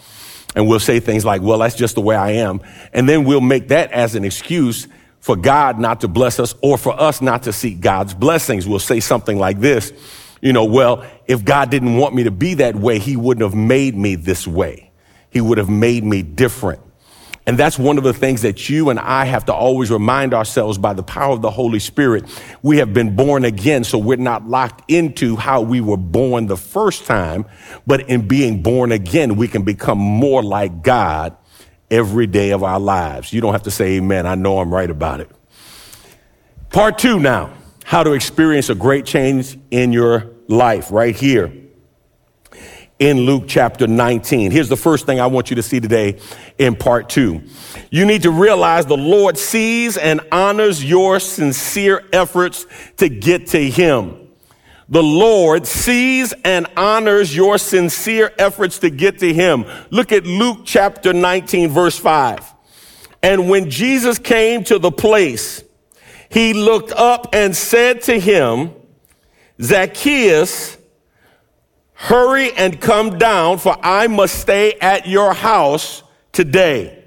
and 0.55 0.67
we'll 0.67 0.79
say 0.79 0.99
things 0.99 1.25
like, 1.25 1.41
well, 1.41 1.59
that's 1.59 1.75
just 1.75 1.95
the 1.95 2.01
way 2.01 2.15
I 2.15 2.31
am. 2.31 2.61
And 2.93 3.09
then 3.09 3.25
we'll 3.25 3.41
make 3.41 3.67
that 3.67 3.91
as 3.91 4.15
an 4.15 4.23
excuse 4.23 4.87
for 5.19 5.35
God 5.35 5.79
not 5.79 6.01
to 6.01 6.07
bless 6.07 6.39
us 6.39 6.55
or 6.61 6.77
for 6.77 6.99
us 6.99 7.21
not 7.21 7.43
to 7.43 7.53
seek 7.53 7.81
God's 7.81 8.13
blessings. 8.13 8.67
We'll 8.67 8.79
say 8.79 8.99
something 8.99 9.37
like 9.37 9.59
this, 9.59 9.91
you 10.45 10.53
know, 10.53 10.65
well, 10.65 11.03
if 11.25 11.43
God 11.43 11.71
didn't 11.71 11.97
want 11.97 12.13
me 12.13 12.25
to 12.25 12.31
be 12.31 12.53
that 12.53 12.75
way, 12.75 12.99
he 12.99 13.17
wouldn't 13.17 13.41
have 13.41 13.59
made 13.59 13.95
me 13.95 14.13
this 14.13 14.45
way. 14.45 14.91
He 15.31 15.41
would 15.41 15.57
have 15.57 15.69
made 15.69 16.03
me 16.03 16.21
different. 16.21 16.81
And 17.47 17.57
that's 17.57 17.79
one 17.79 17.97
of 17.97 18.03
the 18.03 18.13
things 18.13 18.43
that 18.43 18.69
you 18.69 18.91
and 18.91 18.99
I 18.99 19.25
have 19.25 19.45
to 19.45 19.53
always 19.55 19.89
remind 19.89 20.35
ourselves 20.35 20.77
by 20.77 20.93
the 20.93 21.01
power 21.01 21.33
of 21.33 21.41
the 21.41 21.49
Holy 21.49 21.79
Spirit. 21.79 22.25
We 22.61 22.77
have 22.77 22.93
been 22.93 23.15
born 23.15 23.43
again, 23.43 23.83
so 23.83 23.97
we're 23.97 24.17
not 24.17 24.47
locked 24.47 24.83
into 24.87 25.35
how 25.35 25.61
we 25.61 25.81
were 25.81 25.97
born 25.97 26.45
the 26.45 26.57
first 26.57 27.07
time, 27.07 27.45
but 27.87 28.07
in 28.07 28.27
being 28.27 28.61
born 28.61 28.91
again, 28.91 29.37
we 29.37 29.47
can 29.47 29.63
become 29.63 29.97
more 29.97 30.43
like 30.43 30.83
God 30.83 31.35
every 31.89 32.27
day 32.27 32.51
of 32.51 32.63
our 32.63 32.79
lives. 32.79 33.33
You 33.33 33.41
don't 33.41 33.53
have 33.53 33.63
to 33.63 33.71
say 33.71 33.97
amen. 33.97 34.27
I 34.27 34.35
know 34.35 34.59
I'm 34.59 34.71
right 34.71 34.91
about 34.91 35.21
it. 35.21 35.31
Part 36.69 36.99
two 36.99 37.19
now 37.19 37.51
how 37.83 38.03
to 38.03 38.13
experience 38.13 38.69
a 38.69 38.75
great 38.75 39.05
change 39.05 39.57
in 39.69 39.91
your 39.93 40.34
life, 40.47 40.91
right 40.91 41.15
here 41.15 41.51
in 42.97 43.21
Luke 43.21 43.43
chapter 43.47 43.87
19. 43.87 44.51
Here's 44.51 44.69
the 44.69 44.77
first 44.77 45.05
thing 45.05 45.19
I 45.19 45.27
want 45.27 45.49
you 45.49 45.57
to 45.57 45.63
see 45.63 45.79
today 45.79 46.19
in 46.57 46.75
part 46.75 47.09
two. 47.09 47.43
You 47.89 48.05
need 48.05 48.23
to 48.23 48.31
realize 48.31 48.85
the 48.85 48.95
Lord 48.95 49.37
sees 49.37 49.97
and 49.97 50.21
honors 50.31 50.83
your 50.83 51.19
sincere 51.19 52.03
efforts 52.13 52.65
to 52.97 53.09
get 53.09 53.47
to 53.47 53.69
Him. 53.69 54.21
The 54.87 55.03
Lord 55.03 55.65
sees 55.65 56.33
and 56.45 56.67
honors 56.77 57.35
your 57.35 57.57
sincere 57.57 58.31
efforts 58.37 58.79
to 58.79 58.89
get 58.89 59.19
to 59.19 59.33
Him. 59.33 59.65
Look 59.89 60.11
at 60.11 60.25
Luke 60.25 60.59
chapter 60.63 61.11
19, 61.11 61.69
verse 61.69 61.97
5. 61.97 62.53
And 63.21 63.49
when 63.49 63.69
Jesus 63.71 64.19
came 64.19 64.63
to 64.65 64.77
the 64.77 64.91
place, 64.91 65.63
he 66.29 66.53
looked 66.53 66.91
up 66.91 67.29
and 67.33 67.55
said 67.55 68.03
to 68.03 68.19
him, 68.19 68.71
Zacchaeus, 69.61 70.77
hurry 71.93 72.51
and 72.53 72.79
come 72.79 73.17
down, 73.17 73.57
for 73.57 73.77
I 73.81 74.07
must 74.07 74.39
stay 74.39 74.73
at 74.73 75.07
your 75.07 75.33
house 75.33 76.03
today. 76.31 77.03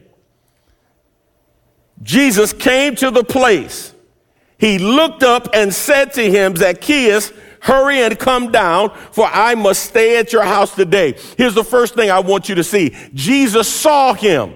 Jesus 2.03 2.53
came 2.53 2.95
to 2.97 3.11
the 3.11 3.25
place. 3.25 3.93
He 4.59 4.79
looked 4.79 5.23
up 5.23 5.49
and 5.55 5.73
said 5.73 6.13
to 6.15 6.31
him, 6.31 6.57
Zacchaeus, 6.57 7.33
hurry 7.61 8.01
and 8.03 8.19
come 8.19 8.51
down, 8.51 8.91
for 9.13 9.27
I 9.27 9.55
must 9.55 9.85
stay 9.85 10.19
at 10.19 10.33
your 10.33 10.45
house 10.45 10.75
today. 10.75 11.17
Here's 11.37 11.55
the 11.55 11.65
first 11.65 11.95
thing 11.95 12.11
I 12.11 12.21
want 12.21 12.49
you 12.49 12.55
to 12.57 12.65
see. 12.65 12.95
Jesus 13.15 13.69
saw 13.69 14.15
him. 14.15 14.55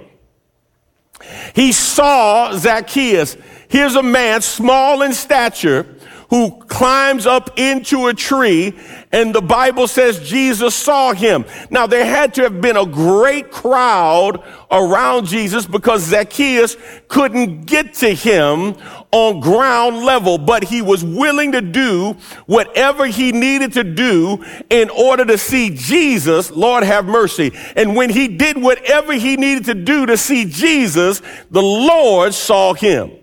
He 1.54 1.72
saw 1.72 2.56
Zacchaeus. 2.56 3.36
Here's 3.68 3.94
a 3.94 4.02
man, 4.02 4.42
small 4.42 5.02
in 5.02 5.12
stature, 5.12 5.96
who 6.32 6.50
climbs 6.60 7.26
up 7.26 7.58
into 7.58 8.06
a 8.06 8.14
tree, 8.14 8.72
and 9.12 9.34
the 9.34 9.42
Bible 9.42 9.86
says 9.86 10.26
Jesus 10.26 10.74
saw 10.74 11.12
him. 11.12 11.44
Now, 11.68 11.86
there 11.86 12.06
had 12.06 12.32
to 12.36 12.42
have 12.44 12.58
been 12.58 12.78
a 12.78 12.86
great 12.86 13.50
crowd 13.50 14.42
around 14.70 15.26
Jesus 15.26 15.66
because 15.66 16.04
Zacchaeus 16.04 16.78
couldn't 17.08 17.66
get 17.66 17.92
to 17.96 18.14
him 18.14 18.76
on 19.10 19.40
ground 19.40 20.06
level, 20.06 20.38
but 20.38 20.64
he 20.64 20.80
was 20.80 21.04
willing 21.04 21.52
to 21.52 21.60
do 21.60 22.16
whatever 22.46 23.04
he 23.04 23.32
needed 23.32 23.74
to 23.74 23.84
do 23.84 24.42
in 24.70 24.88
order 24.88 25.26
to 25.26 25.36
see 25.36 25.68
Jesus, 25.68 26.50
Lord 26.50 26.82
have 26.82 27.04
mercy. 27.04 27.52
And 27.76 27.94
when 27.94 28.08
he 28.08 28.26
did 28.26 28.56
whatever 28.56 29.12
he 29.12 29.36
needed 29.36 29.66
to 29.66 29.74
do 29.74 30.06
to 30.06 30.16
see 30.16 30.46
Jesus, 30.46 31.20
the 31.50 31.60
Lord 31.60 32.32
saw 32.32 32.72
him. 32.72 33.18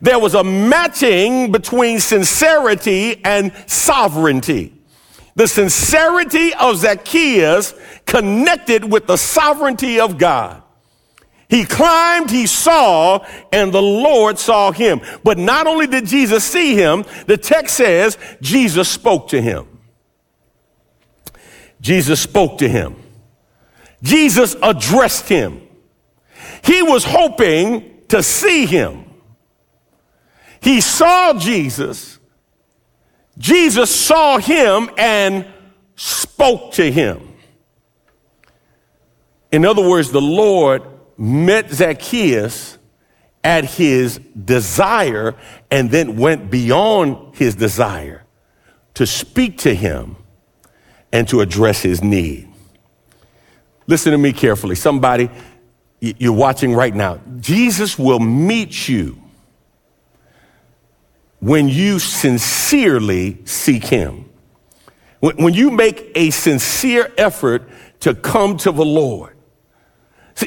There 0.00 0.18
was 0.18 0.34
a 0.34 0.44
matching 0.44 1.52
between 1.52 2.00
sincerity 2.00 3.24
and 3.24 3.52
sovereignty. 3.66 4.74
The 5.34 5.48
sincerity 5.48 6.52
of 6.54 6.76
Zacchaeus 6.76 7.74
connected 8.04 8.90
with 8.90 9.06
the 9.06 9.16
sovereignty 9.16 9.98
of 9.98 10.18
God. 10.18 10.62
He 11.48 11.64
climbed, 11.64 12.30
he 12.30 12.46
saw, 12.46 13.26
and 13.52 13.72
the 13.72 13.82
Lord 13.82 14.38
saw 14.38 14.72
him. 14.72 15.02
But 15.22 15.36
not 15.36 15.66
only 15.66 15.86
did 15.86 16.06
Jesus 16.06 16.44
see 16.44 16.74
him, 16.74 17.04
the 17.26 17.36
text 17.36 17.76
says 17.76 18.16
Jesus 18.40 18.88
spoke 18.88 19.28
to 19.28 19.40
him. 19.40 19.66
Jesus 21.80 22.20
spoke 22.20 22.58
to 22.58 22.68
him. 22.68 22.96
Jesus 24.02 24.56
addressed 24.62 25.28
him. 25.28 25.60
He 26.64 26.82
was 26.82 27.04
hoping 27.04 28.00
to 28.08 28.22
see 28.22 28.66
him. 28.66 29.04
He 30.62 30.80
saw 30.80 31.34
Jesus. 31.34 32.18
Jesus 33.36 33.94
saw 33.94 34.38
him 34.38 34.88
and 34.96 35.46
spoke 35.96 36.72
to 36.72 36.90
him. 36.90 37.28
In 39.50 39.66
other 39.66 39.86
words, 39.86 40.12
the 40.12 40.20
Lord 40.20 40.82
met 41.18 41.70
Zacchaeus 41.70 42.78
at 43.44 43.64
his 43.64 44.18
desire 44.18 45.34
and 45.70 45.90
then 45.90 46.16
went 46.16 46.50
beyond 46.50 47.36
his 47.36 47.54
desire 47.54 48.24
to 48.94 49.06
speak 49.06 49.58
to 49.58 49.74
him 49.74 50.16
and 51.12 51.28
to 51.28 51.40
address 51.40 51.82
his 51.82 52.02
need. 52.02 52.48
Listen 53.86 54.12
to 54.12 54.18
me 54.18 54.32
carefully. 54.32 54.76
Somebody, 54.76 55.28
you're 56.00 56.32
watching 56.32 56.72
right 56.72 56.94
now. 56.94 57.20
Jesus 57.40 57.98
will 57.98 58.20
meet 58.20 58.88
you 58.88 59.21
when 61.42 61.68
you 61.68 61.98
sincerely 61.98 63.36
seek 63.44 63.84
Him. 63.84 64.30
When 65.18 65.54
you 65.54 65.72
make 65.72 66.12
a 66.14 66.30
sincere 66.30 67.12
effort 67.18 67.68
to 68.00 68.14
come 68.14 68.56
to 68.58 68.70
the 68.70 68.84
Lord. 68.84 69.36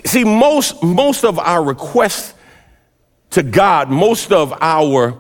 See, 0.05 0.23
most, 0.23 0.81
most 0.81 1.25
of 1.25 1.38
our 1.38 1.62
requests 1.62 2.34
to 3.31 3.43
God, 3.43 3.89
most 3.89 4.31
of 4.31 4.53
our 4.62 5.17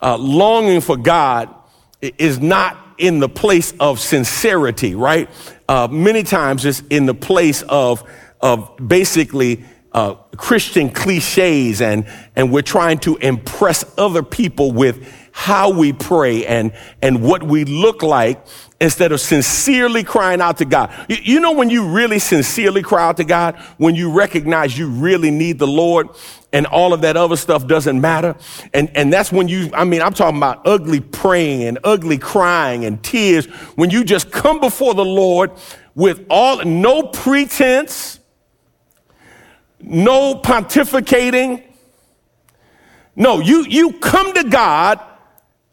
uh, 0.00 0.16
longing 0.16 0.80
for 0.80 0.96
God 0.96 1.52
is 2.00 2.38
not 2.38 2.78
in 2.96 3.18
the 3.18 3.28
place 3.28 3.74
of 3.80 3.98
sincerity, 3.98 4.94
right? 4.94 5.28
Uh, 5.68 5.88
many 5.90 6.22
times 6.22 6.64
it's 6.64 6.82
in 6.88 7.06
the 7.06 7.14
place 7.14 7.62
of, 7.62 8.08
of 8.40 8.76
basically 8.76 9.64
uh, 9.96 10.14
Christian 10.36 10.90
cliches 10.90 11.80
and, 11.80 12.06
and 12.36 12.52
we're 12.52 12.60
trying 12.60 12.98
to 12.98 13.16
impress 13.16 13.82
other 13.96 14.22
people 14.22 14.70
with 14.70 15.10
how 15.32 15.70
we 15.70 15.94
pray 15.94 16.44
and, 16.44 16.74
and 17.00 17.22
what 17.22 17.42
we 17.42 17.64
look 17.64 18.02
like 18.02 18.44
instead 18.78 19.10
of 19.10 19.22
sincerely 19.22 20.04
crying 20.04 20.42
out 20.42 20.58
to 20.58 20.66
God. 20.66 20.92
You, 21.08 21.16
you, 21.22 21.40
know, 21.40 21.52
when 21.52 21.70
you 21.70 21.88
really 21.88 22.18
sincerely 22.18 22.82
cry 22.82 23.04
out 23.04 23.16
to 23.16 23.24
God, 23.24 23.56
when 23.78 23.94
you 23.94 24.12
recognize 24.12 24.78
you 24.78 24.86
really 24.86 25.30
need 25.30 25.58
the 25.58 25.66
Lord 25.66 26.08
and 26.52 26.66
all 26.66 26.92
of 26.92 27.00
that 27.00 27.16
other 27.16 27.36
stuff 27.36 27.66
doesn't 27.66 27.98
matter. 27.98 28.36
And, 28.74 28.94
and 28.94 29.10
that's 29.10 29.32
when 29.32 29.48
you, 29.48 29.70
I 29.72 29.84
mean, 29.84 30.02
I'm 30.02 30.12
talking 30.12 30.36
about 30.36 30.66
ugly 30.66 31.00
praying 31.00 31.62
and 31.62 31.78
ugly 31.84 32.18
crying 32.18 32.84
and 32.84 33.02
tears. 33.02 33.46
When 33.76 33.88
you 33.88 34.04
just 34.04 34.30
come 34.30 34.60
before 34.60 34.92
the 34.92 35.06
Lord 35.06 35.52
with 35.94 36.26
all, 36.28 36.62
no 36.66 37.04
pretense, 37.04 38.20
no 39.80 40.36
pontificating. 40.36 41.62
No, 43.14 43.40
you, 43.40 43.64
you 43.68 43.92
come 43.94 44.34
to 44.34 44.44
God 44.44 45.00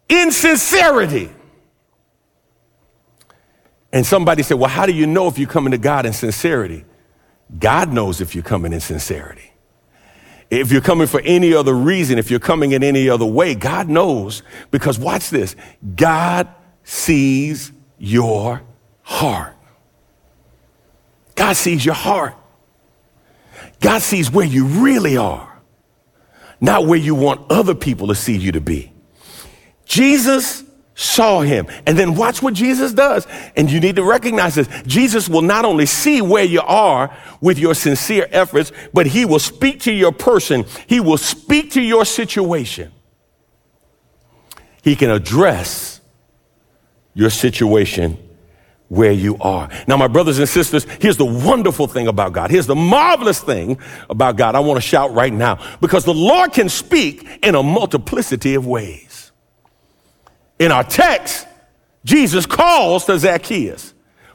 in 0.08 0.32
sincerity. 0.32 1.30
And 3.92 4.06
somebody 4.06 4.44
said, 4.44 4.58
Well, 4.58 4.70
how 4.70 4.86
do 4.86 4.94
you 4.94 5.06
know 5.06 5.28
if 5.28 5.38
you're 5.38 5.50
coming 5.50 5.72
to 5.72 5.78
God 5.78 6.06
in 6.06 6.14
sincerity? 6.14 6.86
God 7.60 7.92
knows 7.92 8.22
if 8.22 8.34
you're 8.34 8.44
coming 8.44 8.74
in 8.74 8.80
sincerity. 8.80 9.52
If 10.50 10.72
you're 10.72 10.82
coming 10.82 11.08
for 11.08 11.22
any 11.22 11.54
other 11.54 11.74
reason, 11.74 12.18
if 12.18 12.30
you're 12.30 12.40
coming 12.40 12.72
in 12.72 12.84
any 12.84 13.10
other 13.10 13.26
way, 13.26 13.56
God 13.56 13.90
knows. 13.90 14.44
Because 14.72 15.00
watch 15.00 15.30
this 15.30 15.56
God 15.96 16.48
sees 16.84 17.72
your 17.98 18.62
heart. 19.02 19.56
God 21.36 21.54
sees 21.54 21.86
your 21.86 21.96
heart. 21.96 22.36
God 23.84 24.02
sees 24.02 24.32
where 24.32 24.46
you 24.46 24.66
really 24.66 25.18
are, 25.18 25.62
not 26.60 26.88
where 26.88 26.98
you 26.98 27.14
want 27.14 27.52
other 27.52 27.76
people 27.76 28.08
to 28.08 28.16
see 28.16 28.38
you 28.38 28.54
to 28.54 28.62
be. 28.62 28.92
Jesus 29.86 30.64
saw 30.96 31.42
him. 31.42 31.68
And 31.86 31.98
then 31.98 32.16
watch 32.16 32.42
what 32.42 32.54
Jesus 32.54 32.94
does. 32.94 33.28
And 33.56 33.70
you 33.70 33.80
need 33.80 33.96
to 33.96 34.04
recognize 34.04 34.56
this. 34.56 34.70
Jesus 34.86 35.28
will 35.28 35.42
not 35.42 35.66
only 35.66 35.86
see 35.86 36.22
where 36.22 36.44
you 36.44 36.62
are 36.62 37.16
with 37.42 37.60
your 37.60 37.74
sincere 37.74 38.28
efforts, 38.32 38.72
but 38.94 39.08
he 39.08 39.26
will 39.26 39.40
speak 39.40 39.82
to 39.82 39.92
your 39.92 40.12
person. 40.12 40.66
He 40.88 41.00
will 41.00 41.18
speak 41.18 41.72
to 41.72 41.82
your 41.82 42.06
situation. 42.06 42.92
He 44.82 44.96
can 44.96 45.10
address 45.10 46.02
your 47.14 47.30
situation 47.30 48.18
where 48.94 49.12
you 49.12 49.38
are. 49.42 49.70
Now, 49.88 49.98
my 49.98 50.08
brothers 50.08 50.38
and 50.38 50.48
sisters, 50.48 50.86
here's 51.00 51.18
the 51.18 51.26
wonderful 51.26 51.88
thing 51.88 52.08
about 52.08 52.34
God. 52.34 52.52
Here's 52.52 52.68
the 52.68 52.76
marvelous 52.76 53.40
thing 53.40 53.80
about 54.10 54.38
God. 54.38 54.56
I 54.56 54.60
want 54.60 54.78
to 54.78 54.88
shout 54.88 55.14
right 55.14 55.34
now 55.34 55.60
because 55.82 56.06
the 56.06 56.14
Lord 56.14 56.54
can 56.54 56.70
speak 56.70 57.28
in 57.42 57.56
a 57.56 57.64
multiplicity 57.64 58.54
of 58.54 58.68
ways. 58.68 59.32
In 60.60 60.72
our 60.72 60.84
text, 60.84 61.48
Jesus 62.06 62.46
calls 62.46 63.06
to 63.06 63.18
Zacchaeus. 63.18 63.93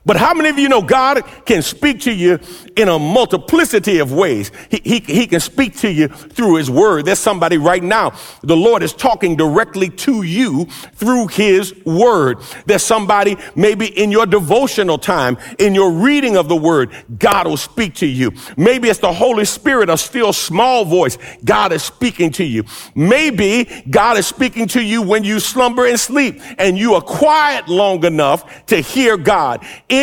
But 0.09 0.17
how 0.17 0.33
many 0.33 0.49
of 0.49 0.59
you 0.59 0.71
know 0.71 0.81
God 0.81 1.23
can 1.45 1.61
speak 1.61 2.01
to 2.01 2.11
you 2.11 2.41
in 2.77 2.89
a 2.89 2.99
multiplicity 2.99 3.99
of 3.99 4.11
ways? 4.11 4.51
He, 4.71 4.81
he, 4.83 4.99
he, 5.01 5.27
can 5.27 5.39
speak 5.39 5.77
to 5.81 5.93
you 5.93 6.09
through 6.09 6.55
his 6.55 6.71
word. 6.71 7.05
There's 7.05 7.19
somebody 7.19 7.59
right 7.59 7.83
now. 7.83 8.15
The 8.43 8.57
Lord 8.57 8.83
is 8.83 8.95
talking 8.95 9.37
directly 9.37 9.91
to 9.91 10.23
you 10.23 10.65
through 10.95 11.27
his 11.27 11.75
word. 11.85 12.39
There's 12.65 12.83
somebody 12.83 13.37
maybe 13.55 13.87
in 13.87 14.11
your 14.11 14.25
devotional 14.25 14.97
time, 14.97 15.37
in 15.59 15.75
your 15.75 15.93
reading 15.93 16.39
of 16.39 16.49
the 16.49 16.57
word, 16.57 16.91
God 17.19 17.47
will 17.47 17.59
speak 17.59 17.97
to 17.97 18.07
you. 18.07 18.33
Maybe 18.57 18.89
it's 18.89 19.01
the 19.01 19.13
Holy 19.13 19.45
Spirit, 19.45 19.91
a 19.91 19.99
still 19.99 20.33
small 20.33 20.87
voice. 20.87 21.19
God 21.45 21.71
is 21.71 21.83
speaking 21.83 22.31
to 22.33 22.45
you. 22.45 22.65
Maybe 22.95 23.85
God 23.91 24.17
is 24.17 24.27
speaking 24.27 24.69
to 24.69 24.83
you 24.83 25.03
when 25.03 25.23
you 25.23 25.39
slumber 25.39 25.85
and 25.85 26.01
sleep 26.01 26.41
and 26.57 26.79
you 26.79 26.95
are 26.95 27.03
quiet 27.03 27.69
long 27.69 28.07
enough 28.07 28.65
to 28.69 28.81
hear 28.81 29.19
God 29.19 29.63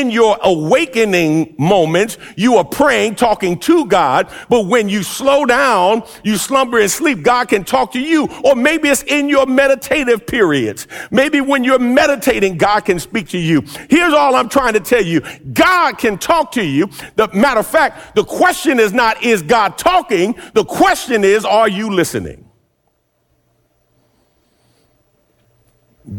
your 0.09 0.37
awakening 0.41 1.55
moments, 1.57 2.17
you 2.35 2.55
are 2.55 2.63
praying, 2.63 3.15
talking 3.15 3.59
to 3.59 3.85
God. 3.85 4.31
But 4.49 4.67
when 4.67 4.89
you 4.89 5.03
slow 5.03 5.45
down, 5.45 6.03
you 6.23 6.37
slumber 6.37 6.79
and 6.79 6.89
sleep, 6.89 7.23
God 7.23 7.49
can 7.49 7.63
talk 7.63 7.91
to 7.93 7.99
you. 7.99 8.27
Or 8.43 8.55
maybe 8.55 8.89
it's 8.89 9.03
in 9.03 9.29
your 9.29 9.45
meditative 9.45 10.27
periods. 10.27 10.87
Maybe 11.11 11.41
when 11.41 11.63
you're 11.63 11.79
meditating, 11.79 12.57
God 12.57 12.81
can 12.81 12.99
speak 12.99 13.29
to 13.29 13.37
you. 13.37 13.63
Here's 13.89 14.13
all 14.13 14.35
I'm 14.35 14.49
trying 14.49 14.73
to 14.73 14.79
tell 14.79 15.03
you. 15.03 15.21
God 15.53 15.97
can 15.97 16.17
talk 16.17 16.51
to 16.53 16.63
you. 16.63 16.89
The 17.15 17.27
matter 17.33 17.59
of 17.59 17.67
fact, 17.67 18.15
the 18.15 18.23
question 18.23 18.79
is 18.79 18.93
not, 18.93 19.23
is 19.23 19.41
God 19.41 19.77
talking? 19.77 20.35
The 20.53 20.65
question 20.65 21.23
is, 21.23 21.45
are 21.45 21.69
you 21.69 21.89
listening? 21.89 22.45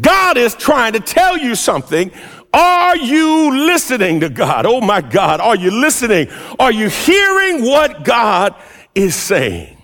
God 0.01 0.37
is 0.37 0.53
trying 0.53 0.93
to 0.93 0.99
tell 0.99 1.37
you 1.37 1.55
something 1.55 2.11
are 2.57 2.97
you 2.97 3.67
listening 3.67 4.21
to 4.21 4.29
God? 4.29 4.65
Oh 4.65 4.81
my 4.81 5.01
God, 5.01 5.39
are 5.39 5.55
you 5.55 5.69
listening? 5.69 6.27
Are 6.59 6.71
you 6.71 6.89
hearing 6.89 7.63
what 7.63 8.03
God 8.03 8.55
is 8.95 9.15
saying? 9.15 9.77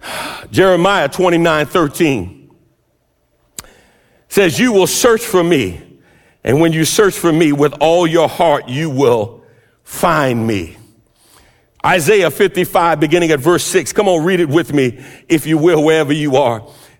Jeremiah 0.50 1.08
29 1.08 1.66
13 1.66 2.50
says, 4.28 4.58
You 4.58 4.72
will 4.72 4.86
search 4.86 5.22
for 5.22 5.42
me, 5.42 6.00
and 6.44 6.60
when 6.60 6.72
you 6.72 6.84
search 6.84 7.18
for 7.18 7.32
me 7.32 7.52
with 7.52 7.74
all 7.80 8.06
your 8.06 8.28
heart, 8.28 8.68
you 8.68 8.88
will 8.88 9.42
find 9.82 10.46
me. 10.46 10.76
Isaiah 11.84 12.30
55, 12.30 13.00
beginning 13.00 13.30
at 13.30 13.40
verse 13.40 13.64
6. 13.64 13.92
Come 13.92 14.08
on, 14.08 14.24
read 14.24 14.40
it 14.40 14.48
with 14.48 14.72
me, 14.72 15.04
if 15.28 15.46
you 15.46 15.58
will, 15.58 15.82
wherever 15.82 16.12
you 16.12 16.36
are. 16.36 16.68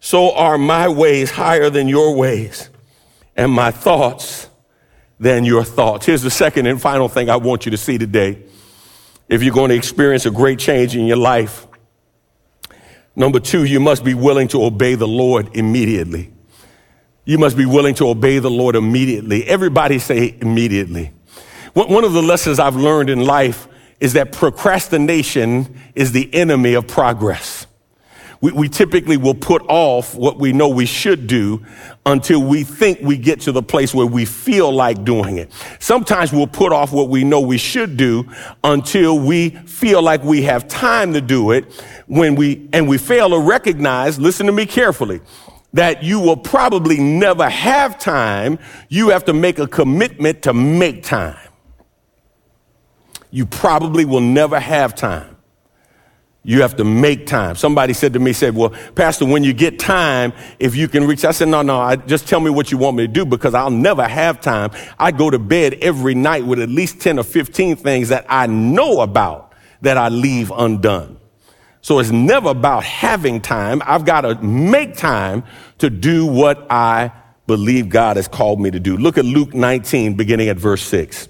so 0.00 0.34
are 0.34 0.56
my 0.56 0.88
ways 0.88 1.30
higher 1.30 1.70
than 1.70 1.86
your 1.86 2.16
ways, 2.16 2.70
and 3.36 3.52
my 3.52 3.70
thoughts 3.70 4.48
than 5.18 5.44
your 5.44 5.62
thoughts. 5.62 6.06
Here's 6.06 6.22
the 6.22 6.30
second 6.30 6.66
and 6.66 6.80
final 6.80 7.08
thing 7.08 7.28
I 7.28 7.36
want 7.36 7.66
you 7.66 7.70
to 7.70 7.76
see 7.76 7.98
today. 7.98 8.42
If 9.28 9.42
you're 9.42 9.54
going 9.54 9.68
to 9.68 9.76
experience 9.76 10.26
a 10.26 10.30
great 10.30 10.58
change 10.58 10.96
in 10.96 11.06
your 11.06 11.18
life, 11.18 11.66
number 13.14 13.38
two, 13.38 13.64
you 13.64 13.78
must 13.78 14.02
be 14.02 14.14
willing 14.14 14.48
to 14.48 14.64
obey 14.64 14.94
the 14.94 15.06
Lord 15.06 15.54
immediately. 15.54 16.32
You 17.26 17.38
must 17.38 17.56
be 17.56 17.66
willing 17.66 17.94
to 17.96 18.08
obey 18.08 18.38
the 18.38 18.50
Lord 18.50 18.74
immediately. 18.74 19.46
Everybody 19.46 19.98
say 19.98 20.36
immediately. 20.40 21.12
One 21.74 22.02
of 22.02 22.12
the 22.12 22.22
lessons 22.22 22.58
I've 22.58 22.74
learned 22.74 23.10
in 23.10 23.24
life 23.24 23.68
is 24.00 24.14
that 24.14 24.32
procrastination 24.32 25.78
is 25.94 26.10
the 26.12 26.34
enemy 26.34 26.74
of 26.74 26.88
progress 26.88 27.66
we, 28.40 28.52
we 28.52 28.68
typically 28.68 29.16
will 29.16 29.34
put 29.34 29.62
off 29.68 30.14
what 30.14 30.38
we 30.38 30.52
know 30.52 30.68
we 30.68 30.86
should 30.86 31.26
do 31.26 31.64
until 32.06 32.42
we 32.42 32.64
think 32.64 33.00
we 33.02 33.16
get 33.16 33.40
to 33.42 33.52
the 33.52 33.62
place 33.62 33.94
where 33.94 34.06
we 34.06 34.24
feel 34.24 34.72
like 34.72 35.04
doing 35.04 35.36
it. 35.36 35.52
Sometimes 35.78 36.32
we'll 36.32 36.46
put 36.46 36.72
off 36.72 36.92
what 36.92 37.08
we 37.08 37.24
know 37.24 37.40
we 37.40 37.58
should 37.58 37.96
do 37.96 38.26
until 38.64 39.18
we 39.18 39.50
feel 39.50 40.02
like 40.02 40.22
we 40.24 40.42
have 40.42 40.68
time 40.68 41.12
to 41.12 41.20
do 41.20 41.50
it 41.50 41.64
when 42.06 42.34
we, 42.34 42.68
and 42.72 42.88
we 42.88 42.98
fail 42.98 43.30
to 43.30 43.38
recognize, 43.38 44.18
listen 44.18 44.46
to 44.46 44.52
me 44.52 44.66
carefully, 44.66 45.20
that 45.72 46.02
you 46.02 46.18
will 46.18 46.36
probably 46.36 46.98
never 46.98 47.48
have 47.48 47.98
time. 47.98 48.58
You 48.88 49.10
have 49.10 49.24
to 49.26 49.32
make 49.32 49.58
a 49.58 49.66
commitment 49.66 50.42
to 50.42 50.52
make 50.52 51.04
time. 51.04 51.38
You 53.30 53.46
probably 53.46 54.04
will 54.04 54.20
never 54.20 54.58
have 54.58 54.94
time. 54.96 55.29
You 56.42 56.62
have 56.62 56.76
to 56.76 56.84
make 56.84 57.26
time. 57.26 57.54
Somebody 57.56 57.92
said 57.92 58.14
to 58.14 58.18
me, 58.18 58.32
said, 58.32 58.54
well, 58.54 58.70
Pastor, 58.94 59.26
when 59.26 59.44
you 59.44 59.52
get 59.52 59.78
time, 59.78 60.32
if 60.58 60.74
you 60.74 60.88
can 60.88 61.06
reach, 61.06 61.24
I 61.24 61.32
said, 61.32 61.48
no, 61.48 61.60
no, 61.60 61.78
I, 61.78 61.96
just 61.96 62.26
tell 62.26 62.40
me 62.40 62.48
what 62.48 62.72
you 62.72 62.78
want 62.78 62.96
me 62.96 63.06
to 63.06 63.12
do 63.12 63.26
because 63.26 63.52
I'll 63.52 63.70
never 63.70 64.08
have 64.08 64.40
time. 64.40 64.70
I 64.98 65.10
go 65.12 65.28
to 65.28 65.38
bed 65.38 65.74
every 65.82 66.14
night 66.14 66.46
with 66.46 66.58
at 66.60 66.70
least 66.70 67.00
10 67.00 67.18
or 67.18 67.24
15 67.24 67.76
things 67.76 68.08
that 68.08 68.24
I 68.28 68.46
know 68.46 69.00
about 69.00 69.52
that 69.82 69.98
I 69.98 70.08
leave 70.08 70.50
undone. 70.50 71.18
So 71.82 71.98
it's 71.98 72.10
never 72.10 72.50
about 72.50 72.84
having 72.84 73.40
time. 73.40 73.82
I've 73.84 74.04
got 74.04 74.22
to 74.22 74.34
make 74.36 74.96
time 74.96 75.44
to 75.78 75.90
do 75.90 76.24
what 76.26 76.70
I 76.70 77.12
believe 77.46 77.88
God 77.88 78.16
has 78.16 78.28
called 78.28 78.60
me 78.60 78.70
to 78.70 78.80
do. 78.80 78.96
Look 78.96 79.18
at 79.18 79.24
Luke 79.24 79.54
19, 79.54 80.14
beginning 80.14 80.48
at 80.48 80.56
verse 80.56 80.82
6. 80.82 81.28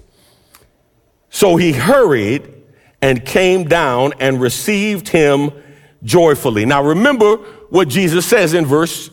So 1.29 1.55
he 1.55 1.71
hurried 1.73 2.60
and 3.01 3.25
came 3.25 3.65
down 3.65 4.13
and 4.19 4.39
received 4.39 5.09
him 5.09 5.51
joyfully. 6.03 6.65
Now 6.65 6.83
remember 6.83 7.37
what 7.69 7.87
Jesus 7.87 8.25
says 8.25 8.53
in 8.53 8.65
verse 8.65 9.09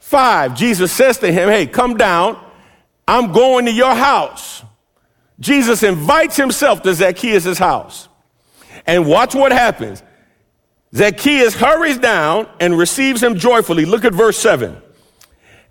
5. 0.00 0.54
Jesus 0.54 0.92
says 0.92 1.18
to 1.18 1.32
him, 1.32 1.48
Hey, 1.48 1.66
come 1.66 1.96
down. 1.96 2.38
I'm 3.06 3.32
going 3.32 3.66
to 3.66 3.72
your 3.72 3.94
house. 3.94 4.62
Jesus 5.40 5.82
invites 5.82 6.36
himself 6.36 6.82
to 6.82 6.94
Zacchaeus' 6.94 7.58
house. 7.58 8.08
And 8.86 9.06
watch 9.06 9.34
what 9.34 9.52
happens. 9.52 10.02
Zacchaeus 10.94 11.54
hurries 11.54 11.98
down 11.98 12.48
and 12.60 12.76
receives 12.76 13.22
him 13.22 13.36
joyfully. 13.36 13.84
Look 13.84 14.04
at 14.04 14.12
verse 14.12 14.38
7. 14.38 14.80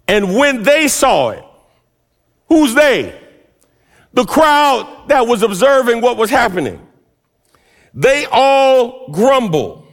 And 0.07 0.35
when 0.35 0.63
they 0.63 0.87
saw 0.87 1.29
it, 1.29 1.43
who's 2.47 2.73
they? 2.73 3.17
The 4.13 4.25
crowd 4.25 5.05
that 5.07 5.27
was 5.27 5.43
observing 5.43 6.01
what 6.01 6.17
was 6.17 6.29
happening. 6.29 6.85
They 7.93 8.25
all 8.31 9.09
grumble. 9.11 9.85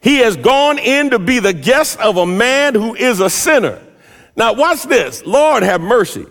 He 0.00 0.18
has 0.18 0.36
gone 0.36 0.78
in 0.78 1.10
to 1.10 1.18
be 1.18 1.38
the 1.40 1.52
guest 1.52 1.98
of 1.98 2.16
a 2.16 2.26
man 2.26 2.74
who 2.74 2.94
is 2.94 3.20
a 3.20 3.28
sinner. 3.28 3.80
Now, 4.36 4.52
watch 4.54 4.82
this. 4.84 5.24
Lord 5.26 5.62
have 5.62 5.80
mercy. 5.80 6.26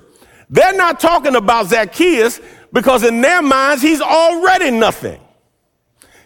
They're 0.50 0.74
not 0.74 1.00
talking 1.00 1.36
about 1.36 1.68
Zacchaeus 1.68 2.40
because 2.72 3.04
in 3.04 3.22
their 3.22 3.42
minds, 3.42 3.82
he's 3.82 4.02
already 4.02 4.72
nothing. 4.72 5.20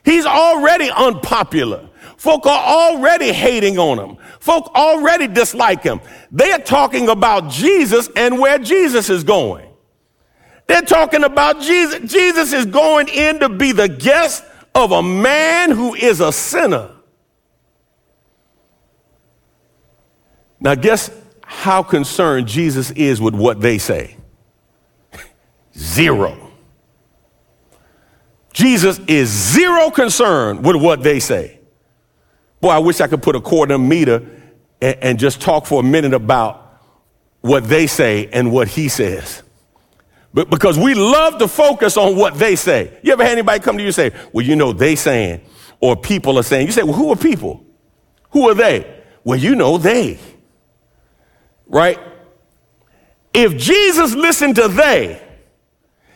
He's 0.04 0.26
already 0.26 0.90
unpopular. 0.90 1.90
Folk 2.18 2.46
are 2.46 2.64
already 2.64 3.32
hating 3.32 3.78
on 3.78 4.00
him. 4.00 4.18
Folk 4.40 4.72
already 4.74 5.28
dislike 5.28 5.84
him. 5.84 6.02
They're 6.32 6.60
talking 6.60 7.10
about 7.10 7.52
Jesus 7.52 8.10
and 8.16 8.40
where 8.40 8.58
Jesus 8.58 9.10
is 9.10 9.24
going. 9.24 9.67
They're 10.68 10.82
talking 10.82 11.24
about 11.24 11.62
Jesus. 11.62 12.12
Jesus 12.12 12.54
is 12.54 12.66
going 12.66 13.08
in 13.08 13.40
to 13.40 13.50
be 13.50 13.72
the 13.72 13.88
guest 13.88 14.44
of 14.76 14.92
a 14.92 15.02
man 15.02 15.72
who 15.72 15.96
is 15.96 16.20
a 16.20 16.32
sinner. 16.32 16.92
Now, 20.60 20.76
guess 20.76 21.10
how 21.44 21.84
concerned 21.84 22.48
Jesus 22.48 22.92
is 22.92 23.22
with 23.22 23.34
what 23.34 23.62
they 23.62 23.78
say? 23.78 24.18
Zero. 25.78 26.48
Jesus 28.58 29.00
is 29.08 29.30
zero 29.30 29.92
concerned 29.92 30.66
with 30.66 30.78
what 30.78 31.04
they 31.04 31.20
say. 31.20 31.60
Boy, 32.60 32.70
I 32.70 32.80
wish 32.80 33.00
I 33.00 33.08
could 33.08 33.22
put 33.22 33.36
a 33.36 33.40
quarter 33.40 33.78
meter 33.78 34.28
and, 34.82 34.98
and 35.00 35.20
just 35.20 35.42
talk 35.42 35.68
for 35.68 35.82
a 35.82 35.84
minute 35.84 36.16
about 36.16 36.82
what 37.42 37.66
they 37.66 37.86
say 37.86 38.28
and 38.34 38.52
what 38.52 38.68
he 38.68 38.90
says. 38.90 39.44
But 40.38 40.52
because 40.52 40.78
we 40.78 40.94
love 40.94 41.40
to 41.40 41.48
focus 41.48 41.98
on 41.98 42.16
what 42.16 42.36
they 42.36 42.56
say. 42.56 42.96
You 43.02 43.12
ever 43.14 43.24
had 43.24 43.32
anybody 43.32 43.60
come 43.60 43.76
to 43.76 43.82
you 43.82 43.88
and 43.88 43.96
say, 43.96 44.12
well, 44.32 44.46
you 44.46 44.56
know, 44.56 44.72
they 44.72 44.96
saying, 44.96 45.42
or 45.80 45.96
people 45.96 46.38
are 46.38 46.44
saying, 46.44 46.68
you 46.68 46.72
say, 46.72 46.84
well, 46.84 46.94
who 46.94 47.12
are 47.12 47.16
people? 47.16 47.66
Who 48.30 48.48
are 48.48 48.54
they? 48.54 49.02
Well, 49.24 49.40
you 49.40 49.56
know, 49.56 49.80
they. 49.80 50.20
Right? 51.66 51.98
If 53.34 53.58
Jesus 53.58 54.14
listened 54.14 54.58
to 54.58 54.68
they, 54.68 55.20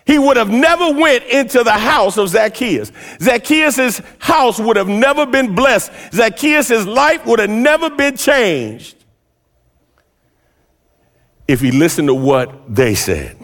he 0.06 0.20
would 0.20 0.38
have 0.38 0.52
never 0.52 0.92
went 0.92 1.24
into 1.24 1.64
the 1.64 1.72
house 1.72 2.20
of 2.20 2.30
Zacchaeus. 2.30 2.92
Zacchaeus' 3.20 4.04
house 4.20 4.60
would 4.60 4.78
have 4.78 4.88
never 4.88 5.26
been 5.26 5.56
blessed. 5.56 5.92
Zacchaeus' 6.14 6.86
life 6.86 7.26
would 7.26 7.40
have 7.40 7.50
never 7.50 7.90
been 7.90 8.18
changed 8.18 9.04
if 11.48 11.60
he 11.60 11.72
listened 11.72 12.10
to 12.10 12.14
what 12.14 12.76
they 12.76 12.94
said. 12.94 13.36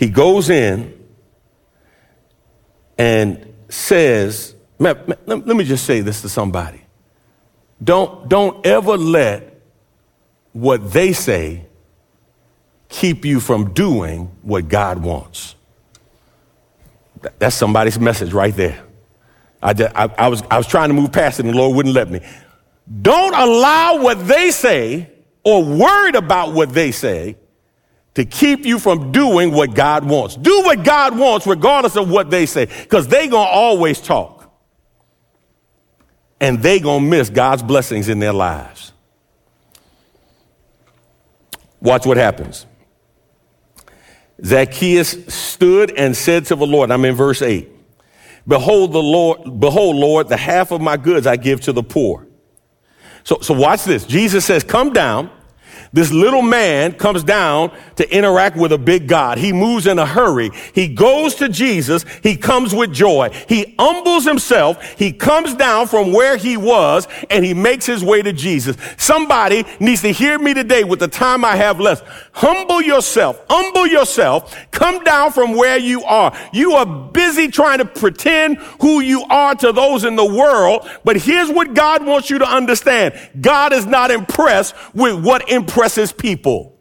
He 0.00 0.08
goes 0.08 0.48
in 0.48 0.98
and 2.96 3.52
says, 3.68 4.54
let 4.78 5.46
me 5.46 5.62
just 5.62 5.84
say 5.84 6.00
this 6.00 6.22
to 6.22 6.30
somebody. 6.30 6.80
Don't, 7.84 8.26
don't 8.26 8.64
ever 8.64 8.96
let 8.96 9.60
what 10.54 10.90
they 10.90 11.12
say 11.12 11.66
keep 12.88 13.26
you 13.26 13.40
from 13.40 13.74
doing 13.74 14.30
what 14.40 14.68
God 14.68 15.02
wants. 15.02 15.54
That's 17.38 17.54
somebody's 17.54 18.00
message 18.00 18.32
right 18.32 18.56
there. 18.56 18.82
I, 19.62 19.74
I, 19.94 20.08
I, 20.16 20.28
was, 20.28 20.42
I 20.50 20.56
was 20.56 20.66
trying 20.66 20.88
to 20.88 20.94
move 20.94 21.12
past 21.12 21.40
it 21.40 21.44
and 21.44 21.52
the 21.54 21.58
Lord 21.58 21.76
wouldn't 21.76 21.94
let 21.94 22.10
me. 22.10 22.20
Don't 23.02 23.34
allow 23.34 24.02
what 24.02 24.26
they 24.26 24.50
say 24.50 25.10
or 25.44 25.62
worried 25.62 26.14
about 26.14 26.54
what 26.54 26.72
they 26.72 26.90
say 26.90 27.36
to 28.20 28.26
keep 28.26 28.66
you 28.66 28.78
from 28.78 29.12
doing 29.12 29.50
what 29.50 29.74
God 29.74 30.04
wants. 30.04 30.36
Do 30.36 30.60
what 30.62 30.84
God 30.84 31.16
wants 31.16 31.46
regardless 31.46 31.96
of 31.96 32.10
what 32.10 32.28
they 32.28 32.44
say 32.44 32.66
because 32.66 33.08
they 33.08 33.28
going 33.28 33.46
to 33.46 33.52
always 33.52 33.98
talk. 33.98 34.52
And 36.38 36.62
they 36.62 36.80
going 36.80 37.04
to 37.04 37.08
miss 37.08 37.30
God's 37.30 37.62
blessings 37.62 38.10
in 38.10 38.18
their 38.18 38.34
lives. 38.34 38.92
Watch 41.80 42.04
what 42.04 42.18
happens. 42.18 42.66
Zacchaeus 44.44 45.12
stood 45.34 45.90
and 45.92 46.14
said 46.14 46.44
to 46.46 46.56
the 46.56 46.66
Lord, 46.66 46.90
I'm 46.90 47.06
in 47.06 47.14
verse 47.14 47.40
8. 47.40 47.70
Behold, 48.46 48.92
the 48.92 49.02
Lord, 49.02 49.60
behold, 49.60 49.96
Lord, 49.96 50.28
the 50.28 50.36
half 50.36 50.72
of 50.72 50.82
my 50.82 50.98
goods 50.98 51.26
I 51.26 51.36
give 51.36 51.62
to 51.62 51.72
the 51.72 51.82
poor. 51.82 52.26
So, 53.24 53.38
so 53.40 53.54
watch 53.54 53.84
this. 53.84 54.04
Jesus 54.04 54.44
says, 54.44 54.62
Come 54.62 54.92
down 54.92 55.30
this 55.92 56.12
little 56.12 56.42
man 56.42 56.92
comes 56.92 57.24
down 57.24 57.72
to 57.96 58.16
interact 58.16 58.56
with 58.56 58.70
a 58.70 58.78
big 58.78 59.08
God. 59.08 59.38
He 59.38 59.52
moves 59.52 59.88
in 59.88 59.98
a 59.98 60.06
hurry. 60.06 60.50
He 60.72 60.86
goes 60.86 61.34
to 61.36 61.48
Jesus. 61.48 62.04
He 62.22 62.36
comes 62.36 62.72
with 62.72 62.92
joy. 62.92 63.30
He 63.48 63.74
humbles 63.76 64.24
himself. 64.24 64.80
He 64.96 65.12
comes 65.12 65.54
down 65.54 65.88
from 65.88 66.12
where 66.12 66.36
he 66.36 66.56
was 66.56 67.08
and 67.28 67.44
he 67.44 67.54
makes 67.54 67.86
his 67.86 68.04
way 68.04 68.22
to 68.22 68.32
Jesus. 68.32 68.76
Somebody 68.98 69.64
needs 69.80 70.02
to 70.02 70.12
hear 70.12 70.38
me 70.38 70.54
today 70.54 70.84
with 70.84 71.00
the 71.00 71.08
time 71.08 71.44
I 71.44 71.56
have 71.56 71.80
left. 71.80 72.06
Humble 72.34 72.80
yourself. 72.80 73.44
Humble 73.50 73.88
yourself. 73.88 74.56
Come 74.70 75.02
down 75.02 75.32
from 75.32 75.56
where 75.56 75.76
you 75.76 76.04
are. 76.04 76.32
You 76.52 76.74
are 76.74 76.86
busy 76.86 77.48
trying 77.48 77.78
to 77.78 77.84
pretend 77.84 78.58
who 78.80 79.00
you 79.00 79.24
are 79.24 79.56
to 79.56 79.72
those 79.72 80.04
in 80.04 80.14
the 80.14 80.24
world. 80.24 80.88
But 81.02 81.16
here's 81.16 81.50
what 81.50 81.74
God 81.74 82.06
wants 82.06 82.30
you 82.30 82.38
to 82.38 82.48
understand. 82.48 83.14
God 83.40 83.72
is 83.72 83.86
not 83.86 84.12
impressed 84.12 84.76
with 84.94 85.24
what 85.24 85.50
impresses 85.50 85.79
impresses 85.80 86.12
people. 86.12 86.78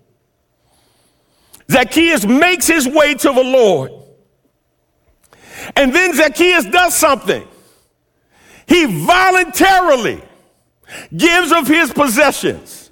Zacchaeus 1.71 2.25
makes 2.25 2.67
his 2.67 2.85
way 2.85 3.13
to 3.13 3.31
the 3.31 3.43
Lord. 3.43 3.91
And 5.77 5.95
then 5.95 6.13
Zacchaeus 6.13 6.65
does 6.65 6.95
something. 6.95 7.47
He 8.67 9.05
voluntarily 9.05 10.21
gives 11.15 11.53
of 11.53 11.65
his 11.65 11.93
possessions. 11.93 12.91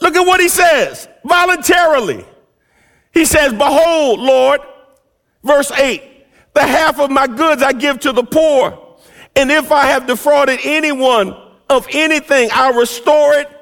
Look 0.00 0.16
at 0.16 0.26
what 0.26 0.40
he 0.40 0.48
says 0.48 1.06
voluntarily. 1.24 2.24
He 3.14 3.24
says, 3.24 3.52
Behold, 3.52 4.18
Lord, 4.18 4.60
verse 5.44 5.70
8, 5.70 6.02
the 6.54 6.62
half 6.62 6.98
of 6.98 7.08
my 7.08 7.28
goods 7.28 7.62
I 7.62 7.72
give 7.72 8.00
to 8.00 8.12
the 8.12 8.24
poor. 8.24 8.96
And 9.36 9.52
if 9.52 9.70
I 9.70 9.86
have 9.86 10.08
defrauded 10.08 10.58
anyone 10.64 11.36
of 11.68 11.86
anything, 11.92 12.48
I'll 12.52 12.74
restore 12.74 13.34
it 13.34 13.59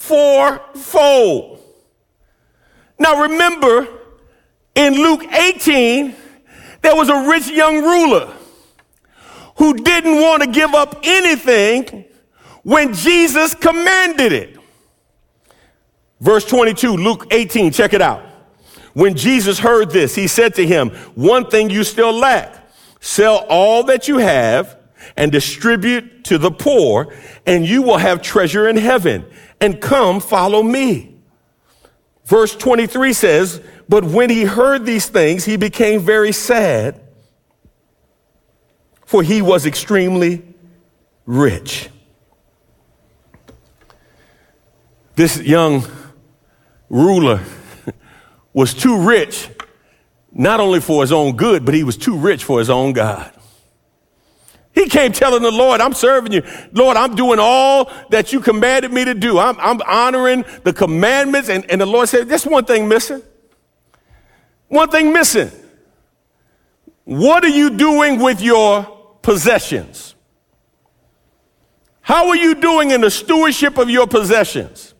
fourfold. 0.00 1.62
Now 2.98 3.22
remember, 3.22 3.86
in 4.74 4.94
Luke 4.94 5.22
18, 5.24 6.14
there 6.80 6.96
was 6.96 7.10
a 7.10 7.28
rich 7.28 7.48
young 7.48 7.82
ruler 7.82 8.32
who 9.56 9.74
didn't 9.74 10.20
want 10.20 10.42
to 10.42 10.50
give 10.50 10.74
up 10.74 11.00
anything 11.02 12.06
when 12.62 12.94
Jesus 12.94 13.54
commanded 13.54 14.32
it. 14.32 14.56
Verse 16.18 16.46
22, 16.46 16.96
Luke 16.96 17.26
18, 17.30 17.70
check 17.70 17.92
it 17.92 18.02
out. 18.02 18.24
When 18.94 19.14
Jesus 19.14 19.58
heard 19.58 19.90
this, 19.90 20.14
he 20.14 20.26
said 20.26 20.54
to 20.54 20.66
him, 20.66 20.90
One 21.14 21.48
thing 21.48 21.70
you 21.70 21.84
still 21.84 22.12
lack 22.12 22.56
sell 23.00 23.46
all 23.48 23.84
that 23.84 24.08
you 24.08 24.18
have 24.18 24.78
and 25.16 25.30
distribute 25.30 26.24
to 26.24 26.38
the 26.38 26.50
poor, 26.50 27.14
and 27.46 27.66
you 27.66 27.82
will 27.82 27.98
have 27.98 28.22
treasure 28.22 28.68
in 28.68 28.76
heaven 28.76 29.26
and 29.60 29.80
come 29.80 30.20
follow 30.20 30.62
me. 30.62 31.14
Verse 32.24 32.54
23 32.54 33.12
says, 33.12 33.60
But 33.88 34.04
when 34.04 34.30
he 34.30 34.44
heard 34.44 34.86
these 34.86 35.08
things, 35.08 35.44
he 35.44 35.56
became 35.56 36.00
very 36.00 36.32
sad, 36.32 37.00
for 39.04 39.22
he 39.22 39.42
was 39.42 39.66
extremely 39.66 40.42
rich. 41.26 41.90
This 45.16 45.40
young 45.42 45.84
ruler 46.88 47.40
was 48.52 48.74
too 48.74 49.02
rich, 49.02 49.48
not 50.32 50.60
only 50.60 50.80
for 50.80 51.02
his 51.02 51.12
own 51.12 51.36
good, 51.36 51.64
but 51.64 51.74
he 51.74 51.84
was 51.84 51.96
too 51.96 52.16
rich 52.16 52.44
for 52.44 52.58
his 52.58 52.70
own 52.70 52.92
God. 52.92 53.32
He 54.72 54.88
came 54.88 55.12
telling 55.12 55.42
the 55.42 55.50
Lord, 55.50 55.80
I'm 55.80 55.92
serving 55.92 56.32
you. 56.32 56.42
Lord, 56.72 56.96
I'm 56.96 57.16
doing 57.16 57.38
all 57.40 57.90
that 58.10 58.32
you 58.32 58.40
commanded 58.40 58.92
me 58.92 59.04
to 59.04 59.14
do. 59.14 59.38
I'm, 59.38 59.58
I'm 59.58 59.80
honoring 59.82 60.44
the 60.62 60.72
commandments. 60.72 61.48
And, 61.48 61.68
and 61.70 61.80
the 61.80 61.86
Lord 61.86 62.08
said, 62.08 62.28
There's 62.28 62.46
one 62.46 62.64
thing 62.64 62.88
missing. 62.88 63.22
One 64.68 64.88
thing 64.88 65.12
missing. 65.12 65.50
What 67.04 67.44
are 67.44 67.48
you 67.48 67.70
doing 67.70 68.20
with 68.20 68.40
your 68.40 68.84
possessions? 69.22 70.14
How 72.02 72.28
are 72.28 72.36
you 72.36 72.54
doing 72.54 72.92
in 72.92 73.00
the 73.00 73.10
stewardship 73.10 73.78
of 73.78 73.90
your 73.90 74.06
possessions? 74.06 74.94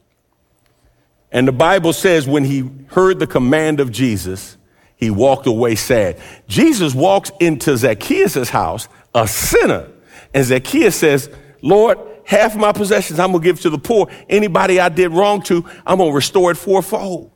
And 1.32 1.46
the 1.46 1.52
Bible 1.52 1.92
says 1.92 2.26
when 2.26 2.44
he 2.44 2.68
heard 2.88 3.20
the 3.20 3.26
command 3.26 3.78
of 3.78 3.92
Jesus, 3.92 4.56
he 4.96 5.10
walked 5.10 5.46
away 5.46 5.76
sad. 5.76 6.20
Jesus 6.48 6.94
walks 6.94 7.30
into 7.40 7.76
Zacchaeus' 7.76 8.50
house 8.50 8.88
a 9.14 9.26
sinner. 9.26 9.88
And 10.32 10.44
Zacchaeus 10.44 10.96
says, 10.96 11.30
Lord, 11.62 11.98
half 12.24 12.56
my 12.56 12.72
possessions 12.72 13.18
I'm 13.18 13.32
going 13.32 13.42
to 13.42 13.44
give 13.44 13.60
to 13.62 13.70
the 13.70 13.78
poor. 13.78 14.08
Anybody 14.28 14.80
I 14.80 14.88
did 14.88 15.10
wrong 15.10 15.42
to, 15.42 15.64
I'm 15.86 15.98
going 15.98 16.10
to 16.10 16.14
restore 16.14 16.50
it 16.52 16.56
fourfold. 16.56 17.30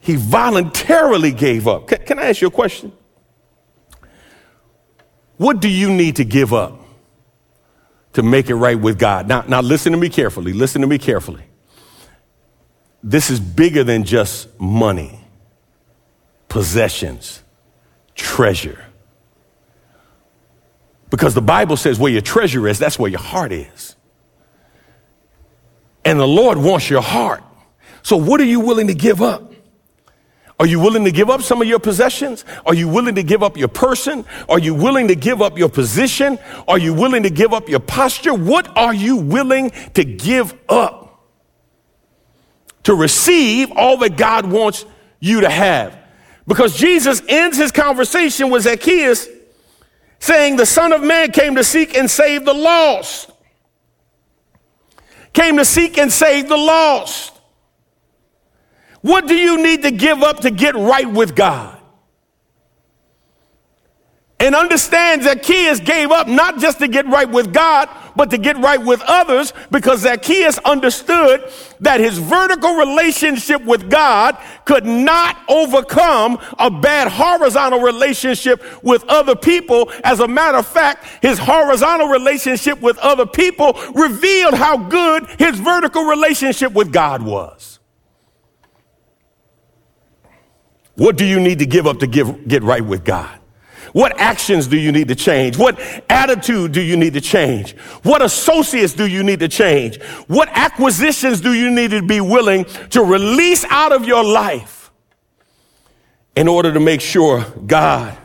He 0.00 0.16
voluntarily 0.16 1.32
gave 1.32 1.68
up. 1.68 1.86
Can, 1.86 1.98
can 2.04 2.18
I 2.18 2.28
ask 2.28 2.40
you 2.40 2.48
a 2.48 2.50
question? 2.50 2.92
What 5.36 5.60
do 5.60 5.68
you 5.68 5.90
need 5.90 6.16
to 6.16 6.24
give 6.24 6.52
up 6.52 6.80
to 8.12 8.22
make 8.22 8.50
it 8.50 8.56
right 8.56 8.78
with 8.78 8.98
God? 8.98 9.28
Now, 9.28 9.42
now 9.42 9.60
listen 9.60 9.92
to 9.92 9.98
me 9.98 10.08
carefully. 10.08 10.52
Listen 10.52 10.80
to 10.82 10.88
me 10.88 10.98
carefully. 10.98 11.44
This 13.02 13.30
is 13.30 13.40
bigger 13.40 13.82
than 13.82 14.04
just 14.04 14.48
money, 14.60 15.20
possessions 16.48 17.41
treasure. 18.14 18.84
Because 21.10 21.34
the 21.34 21.42
Bible 21.42 21.76
says 21.76 21.98
where 21.98 22.10
your 22.10 22.22
treasure 22.22 22.66
is, 22.66 22.78
that's 22.78 22.98
where 22.98 23.10
your 23.10 23.20
heart 23.20 23.52
is. 23.52 23.96
And 26.04 26.18
the 26.18 26.26
Lord 26.26 26.58
wants 26.58 26.88
your 26.88 27.02
heart. 27.02 27.42
So, 28.02 28.16
what 28.16 28.40
are 28.40 28.44
you 28.44 28.60
willing 28.60 28.86
to 28.86 28.94
give 28.94 29.22
up? 29.22 29.52
Are 30.58 30.66
you 30.66 30.78
willing 30.78 31.04
to 31.04 31.10
give 31.10 31.28
up 31.28 31.42
some 31.42 31.60
of 31.60 31.68
your 31.68 31.80
possessions? 31.80 32.44
Are 32.64 32.74
you 32.74 32.88
willing 32.88 33.16
to 33.16 33.22
give 33.22 33.42
up 33.42 33.56
your 33.56 33.68
person? 33.68 34.24
Are 34.48 34.58
you 34.58 34.74
willing 34.74 35.08
to 35.08 35.14
give 35.14 35.42
up 35.42 35.58
your 35.58 35.68
position? 35.68 36.38
Are 36.68 36.78
you 36.78 36.94
willing 36.94 37.24
to 37.24 37.30
give 37.30 37.52
up 37.52 37.68
your 37.68 37.80
posture? 37.80 38.32
What 38.32 38.76
are 38.76 38.94
you 38.94 39.16
willing 39.16 39.70
to 39.94 40.04
give 40.04 40.54
up 40.68 41.26
to 42.84 42.94
receive 42.94 43.72
all 43.72 43.96
that 43.98 44.16
God 44.16 44.46
wants 44.46 44.84
you 45.20 45.40
to 45.40 45.50
have? 45.50 45.98
Because 46.46 46.76
Jesus 46.76 47.22
ends 47.28 47.56
his 47.56 47.70
conversation 47.70 48.50
with 48.50 48.62
Zacchaeus 48.64 49.28
saying, 50.18 50.56
The 50.56 50.66
Son 50.66 50.92
of 50.92 51.02
Man 51.02 51.30
came 51.30 51.54
to 51.54 51.64
seek 51.64 51.96
and 51.96 52.10
save 52.10 52.44
the 52.44 52.54
lost. 52.54 53.30
Came 55.32 55.56
to 55.56 55.64
seek 55.64 55.98
and 55.98 56.12
save 56.12 56.48
the 56.48 56.56
lost. 56.56 57.32
What 59.00 59.26
do 59.26 59.34
you 59.34 59.62
need 59.62 59.82
to 59.82 59.90
give 59.90 60.22
up 60.22 60.40
to 60.40 60.50
get 60.50 60.74
right 60.74 61.10
with 61.10 61.34
God? 61.34 61.78
And 64.38 64.56
understand 64.56 65.22
Zacchaeus 65.22 65.80
gave 65.80 66.10
up 66.10 66.26
not 66.26 66.58
just 66.58 66.80
to 66.80 66.88
get 66.88 67.06
right 67.06 67.30
with 67.30 67.52
God, 67.52 67.88
but 68.16 68.30
to 68.30 68.38
get 68.38 68.56
right 68.58 68.82
with 68.82 69.02
others 69.06 69.52
because 69.70 70.00
Zacchaeus 70.00 70.58
understood 70.58 71.50
that 71.80 72.00
his 72.00 72.18
vertical 72.18 72.74
relationship 72.74 73.64
with 73.64 73.90
God 73.90 74.36
could 74.64 74.84
not 74.84 75.36
overcome 75.48 76.38
a 76.58 76.70
bad 76.70 77.08
horizontal 77.08 77.80
relationship 77.80 78.62
with 78.82 79.04
other 79.08 79.36
people. 79.36 79.90
As 80.04 80.20
a 80.20 80.28
matter 80.28 80.58
of 80.58 80.66
fact, 80.66 81.04
his 81.22 81.38
horizontal 81.38 82.08
relationship 82.08 82.80
with 82.80 82.98
other 82.98 83.26
people 83.26 83.78
revealed 83.94 84.54
how 84.54 84.76
good 84.76 85.26
his 85.38 85.58
vertical 85.58 86.04
relationship 86.04 86.72
with 86.72 86.92
God 86.92 87.22
was. 87.22 87.78
What 90.94 91.16
do 91.16 91.24
you 91.24 91.40
need 91.40 91.58
to 91.60 91.66
give 91.66 91.86
up 91.86 91.98
to 92.00 92.06
give, 92.06 92.46
get 92.46 92.62
right 92.62 92.84
with 92.84 93.04
God? 93.04 93.41
What 93.92 94.18
actions 94.18 94.66
do 94.66 94.78
you 94.78 94.90
need 94.90 95.08
to 95.08 95.14
change? 95.14 95.58
What 95.58 95.78
attitude 96.08 96.72
do 96.72 96.80
you 96.80 96.96
need 96.96 97.12
to 97.14 97.20
change? 97.20 97.76
What 98.02 98.22
associates 98.22 98.94
do 98.94 99.06
you 99.06 99.22
need 99.22 99.40
to 99.40 99.48
change? 99.48 100.00
What 100.28 100.48
acquisitions 100.52 101.40
do 101.40 101.52
you 101.52 101.70
need 101.70 101.90
to 101.90 102.02
be 102.02 102.20
willing 102.20 102.64
to 102.90 103.02
release 103.02 103.64
out 103.66 103.92
of 103.92 104.06
your 104.06 104.24
life 104.24 104.90
in 106.34 106.48
order 106.48 106.72
to 106.72 106.80
make 106.80 107.02
sure 107.02 107.44
God 107.66 108.16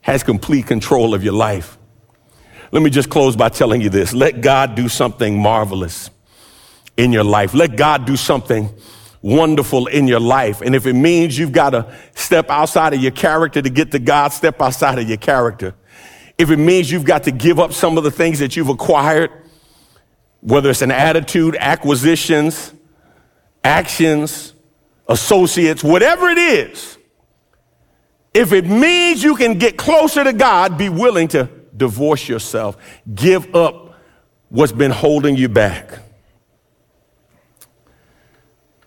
has 0.00 0.22
complete 0.22 0.66
control 0.66 1.14
of 1.14 1.22
your 1.22 1.34
life? 1.34 1.78
Let 2.72 2.82
me 2.82 2.90
just 2.90 3.10
close 3.10 3.36
by 3.36 3.50
telling 3.50 3.80
you 3.80 3.90
this. 3.90 4.12
Let 4.12 4.40
God 4.40 4.74
do 4.74 4.88
something 4.88 5.38
marvelous 5.40 6.10
in 6.96 7.12
your 7.12 7.22
life. 7.22 7.54
Let 7.54 7.76
God 7.76 8.04
do 8.04 8.16
something 8.16 8.74
wonderful 9.24 9.86
in 9.86 10.06
your 10.06 10.20
life. 10.20 10.60
And 10.60 10.74
if 10.74 10.86
it 10.86 10.92
means 10.92 11.38
you've 11.38 11.50
got 11.50 11.70
to 11.70 11.90
step 12.14 12.50
outside 12.50 12.92
of 12.92 13.00
your 13.00 13.10
character 13.10 13.62
to 13.62 13.70
get 13.70 13.90
to 13.92 13.98
God, 13.98 14.34
step 14.34 14.60
outside 14.60 14.98
of 14.98 15.08
your 15.08 15.16
character. 15.16 15.74
If 16.36 16.50
it 16.50 16.58
means 16.58 16.92
you've 16.92 17.06
got 17.06 17.22
to 17.22 17.30
give 17.30 17.58
up 17.58 17.72
some 17.72 17.96
of 17.96 18.04
the 18.04 18.10
things 18.10 18.38
that 18.40 18.54
you've 18.54 18.68
acquired, 18.68 19.30
whether 20.40 20.68
it's 20.68 20.82
an 20.82 20.90
attitude, 20.90 21.56
acquisitions, 21.58 22.74
actions, 23.64 24.52
associates, 25.08 25.82
whatever 25.82 26.28
it 26.28 26.36
is, 26.36 26.98
if 28.34 28.52
it 28.52 28.66
means 28.66 29.24
you 29.24 29.36
can 29.36 29.56
get 29.56 29.78
closer 29.78 30.22
to 30.22 30.34
God, 30.34 30.76
be 30.76 30.90
willing 30.90 31.28
to 31.28 31.48
divorce 31.74 32.28
yourself, 32.28 32.76
give 33.14 33.54
up 33.56 33.98
what's 34.50 34.72
been 34.72 34.90
holding 34.90 35.34
you 35.34 35.48
back. 35.48 36.03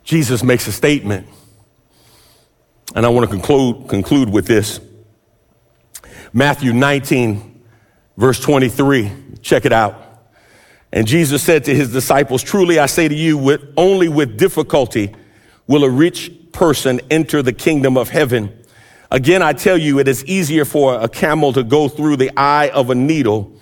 Jesus 0.08 0.42
makes 0.42 0.66
a 0.68 0.72
statement. 0.72 1.28
And 2.96 3.06
I 3.06 3.10
want 3.10 3.30
to 3.30 3.30
conclude, 3.30 3.90
conclude 3.90 4.30
with 4.30 4.48
this. 4.48 4.80
Matthew 6.32 6.72
19, 6.72 7.62
verse 8.16 8.40
23. 8.40 9.12
Check 9.42 9.66
it 9.66 9.74
out. 9.74 10.02
And 10.94 11.06
Jesus 11.06 11.44
said 11.44 11.66
to 11.66 11.76
his 11.76 11.92
disciples, 11.92 12.42
Truly 12.42 12.80
I 12.80 12.86
say 12.86 13.10
to 13.10 13.14
you, 13.14 13.38
with, 13.38 13.62
only 13.76 14.08
with 14.08 14.38
difficulty 14.38 15.14
will 15.68 15.84
a 15.84 15.90
rich 15.90 16.32
person 16.54 17.02
enter 17.12 17.42
the 17.42 17.52
kingdom 17.52 17.98
of 17.98 18.08
heaven. 18.08 18.64
Again, 19.12 19.42
I 19.42 19.52
tell 19.52 19.78
you, 19.78 20.00
it 20.00 20.08
is 20.08 20.24
easier 20.24 20.64
for 20.64 21.02
a 21.02 21.10
camel 21.10 21.52
to 21.52 21.64
go 21.64 21.90
through 21.90 22.16
the 22.16 22.32
eye 22.38 22.70
of 22.70 22.90
a 22.90 22.96
needle 22.96 23.60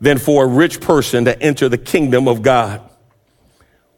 than 0.00 0.18
for 0.18 0.42
a 0.42 0.48
rich 0.48 0.80
person 0.80 1.24
to 1.26 1.40
enter 1.40 1.68
the 1.68 1.78
kingdom 1.78 2.26
of 2.26 2.42
God. 2.42 2.80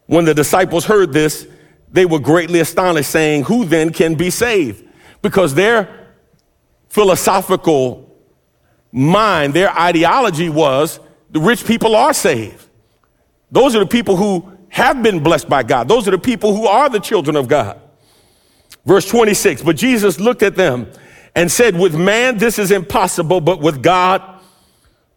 When 0.05 0.25
the 0.25 0.35
disciples 0.35 0.85
heard 0.85 1.11
this, 1.11 1.47
they 1.95 2.05
were 2.05 2.19
greatly 2.19 2.59
astonished, 2.59 3.09
saying, 3.09 3.45
Who 3.45 3.65
then 3.65 3.91
can 3.91 4.15
be 4.15 4.29
saved? 4.29 4.87
Because 5.21 5.55
their 5.55 5.89
philosophical 6.89 8.15
mind, 8.91 9.53
their 9.53 9.71
ideology 9.77 10.49
was 10.49 10.99
the 11.31 11.39
rich 11.39 11.65
people 11.65 11.95
are 11.95 12.13
saved. 12.13 12.67
Those 13.51 13.75
are 13.75 13.79
the 13.79 13.85
people 13.85 14.17
who 14.17 14.51
have 14.69 15.01
been 15.01 15.23
blessed 15.23 15.47
by 15.47 15.63
God. 15.63 15.87
Those 15.87 16.07
are 16.07 16.11
the 16.11 16.17
people 16.17 16.55
who 16.55 16.67
are 16.67 16.89
the 16.89 16.99
children 16.99 17.35
of 17.35 17.47
God. 17.47 17.79
Verse 18.85 19.07
26 19.07 19.63
But 19.63 19.77
Jesus 19.77 20.19
looked 20.19 20.43
at 20.43 20.55
them 20.55 20.91
and 21.33 21.51
said, 21.51 21.77
With 21.77 21.95
man 21.95 22.37
this 22.37 22.59
is 22.59 22.71
impossible, 22.71 23.41
but 23.41 23.61
with 23.61 23.81
God 23.81 24.21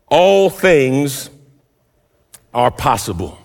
all 0.07 0.49
things 0.49 1.29
are 2.55 2.71
possible. 2.71 3.39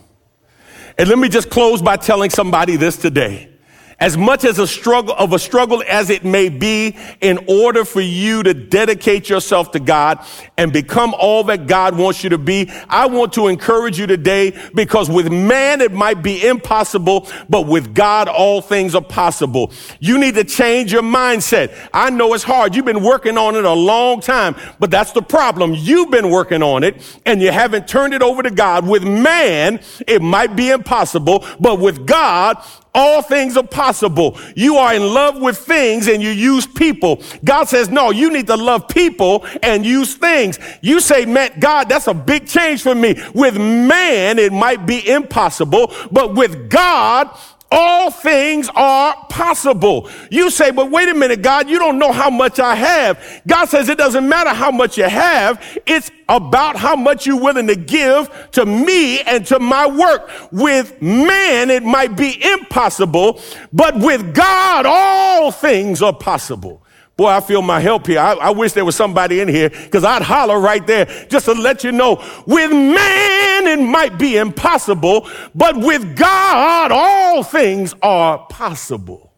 And 0.97 1.09
let 1.09 1.17
me 1.17 1.29
just 1.29 1.49
close 1.49 1.81
by 1.81 1.97
telling 1.97 2.29
somebody 2.29 2.75
this 2.75 2.97
today. 2.97 3.52
As 3.99 4.17
much 4.17 4.43
as 4.43 4.59
a 4.59 4.67
struggle 4.67 5.13
of 5.17 5.33
a 5.33 5.39
struggle 5.39 5.83
as 5.87 6.09
it 6.09 6.23
may 6.23 6.49
be, 6.49 6.95
in 7.21 7.39
order 7.47 7.85
for 7.85 8.01
you 8.01 8.43
to 8.43 8.53
dedicate 8.53 9.29
yourself 9.29 9.71
to 9.71 9.79
God 9.79 10.25
and 10.57 10.73
become 10.73 11.13
all 11.17 11.43
that 11.45 11.67
God 11.67 11.97
wants 11.97 12.23
you 12.23 12.29
to 12.31 12.37
be, 12.37 12.69
I 12.89 13.05
want 13.05 13.33
to 13.33 13.47
encourage 13.47 13.99
you 13.99 14.07
today 14.07 14.57
because 14.73 15.09
with 15.09 15.31
man 15.31 15.81
it 15.81 15.91
might 15.91 16.21
be 16.21 16.45
impossible, 16.45 17.29
but 17.49 17.67
with 17.67 17.93
God 17.93 18.27
all 18.27 18.61
things 18.61 18.95
are 18.95 19.01
possible. 19.01 19.71
You 19.99 20.17
need 20.17 20.35
to 20.35 20.43
change 20.43 20.91
your 20.91 21.03
mindset. 21.03 21.73
I 21.93 22.09
know 22.09 22.33
it's 22.33 22.43
hard. 22.43 22.75
You've 22.75 22.85
been 22.85 23.03
working 23.03 23.37
on 23.37 23.55
it 23.55 23.63
a 23.63 23.73
long 23.73 24.21
time, 24.21 24.55
but 24.79 24.91
that's 24.91 25.11
the 25.11 25.21
problem. 25.21 25.73
You've 25.75 26.11
been 26.11 26.29
working 26.29 26.63
on 26.63 26.83
it 26.83 27.19
and 27.25 27.41
you 27.41 27.51
haven't 27.51 27.87
turned 27.87 28.13
it 28.13 28.21
over 28.21 28.43
to 28.43 28.51
God. 28.51 28.87
With 28.87 29.03
man, 29.03 29.79
it 30.07 30.21
might 30.21 30.55
be 30.55 30.69
impossible, 30.69 31.45
but 31.59 31.79
with 31.79 32.05
God, 32.05 32.57
all 32.95 33.21
things 33.21 33.57
are 33.57 33.65
possible. 33.65 34.37
You 34.55 34.77
are 34.77 34.93
in 34.93 35.01
love 35.01 35.41
with 35.41 35.57
things 35.57 36.07
and 36.07 36.21
you 36.21 36.29
use 36.29 36.67
people. 36.67 37.21
God 37.43 37.65
says, 37.65 37.89
no, 37.89 38.11
you 38.11 38.31
need 38.31 38.47
to 38.47 38.55
love 38.55 38.87
people 38.87 39.45
and 39.61 39.85
use 39.85 40.15
things. 40.15 40.59
You 40.81 40.99
say, 40.99 41.25
man, 41.25 41.51
God, 41.59 41.89
that's 41.89 42.07
a 42.07 42.13
big 42.13 42.47
change 42.47 42.83
for 42.83 42.95
me. 42.95 43.15
With 43.33 43.57
man, 43.57 44.37
it 44.39 44.53
might 44.53 44.85
be 44.85 45.07
impossible, 45.09 45.93
but 46.11 46.35
with 46.35 46.69
God, 46.69 47.35
all 47.74 48.11
things 48.11 48.69
are 48.76 49.15
possible. 49.30 50.07
You 50.30 50.51
say, 50.51 50.69
but 50.69 50.91
wait 50.91 51.09
a 51.09 51.15
minute, 51.15 51.41
God, 51.41 51.67
you 51.67 51.80
don't 51.80 51.97
know 51.97 52.11
how 52.11 52.30
much 52.30 52.59
I 52.59 52.76
have. 52.76 53.41
God 53.47 53.65
says 53.65 53.89
it 53.89 53.97
doesn't 53.97 54.30
matter 54.30 54.51
how 54.51 54.69
much 54.69 54.97
you 54.97 55.05
have. 55.05 55.82
It's 55.88 56.11
about 56.30 56.76
how 56.76 56.95
much 56.95 57.26
you're 57.26 57.41
willing 57.41 57.65
to 57.67 57.76
give 57.76 58.30
to 58.51 58.65
me 58.65 59.21
and 59.21 59.45
to 59.47 59.59
my 59.59 59.88
work. 59.88 60.30
With 60.51 61.01
man, 61.01 61.71
it 61.71 61.84
might 61.84 62.15
be 62.15 62.39
impossible, 62.43 63.41
but 63.74 63.97
with 63.97 64.36
God, 64.36 64.86
all 64.86 65.51
things 65.51 66.03
are 66.03 66.13
possible. 66.13 66.84
Boy, 67.15 67.28
I 67.28 67.41
feel 67.41 67.61
my 67.61 67.80
help 67.80 68.07
here. 68.07 68.19
I, 68.19 68.34
I 68.34 68.49
wish 68.49 68.74
there 68.74 68.86
was 68.86 68.95
somebody 68.95 69.39
in 69.39 69.47
here 69.47 69.69
because 69.69 70.03
I'd 70.03 70.24
holler 70.24 70.59
right 70.59 70.86
there 70.86 71.05
just 71.30 71.45
to 71.45 71.53
let 71.53 71.84
you 71.84 71.91
know 71.91 72.15
with 72.47 72.71
man 72.71 73.42
it 73.68 73.80
might 73.80 74.18
be 74.18 74.38
impossible, 74.38 75.30
but 75.53 75.78
with 75.78 76.16
God 76.16 76.91
all 76.91 77.43
things 77.43 77.93
are 78.01 78.39
possible. 78.47 79.32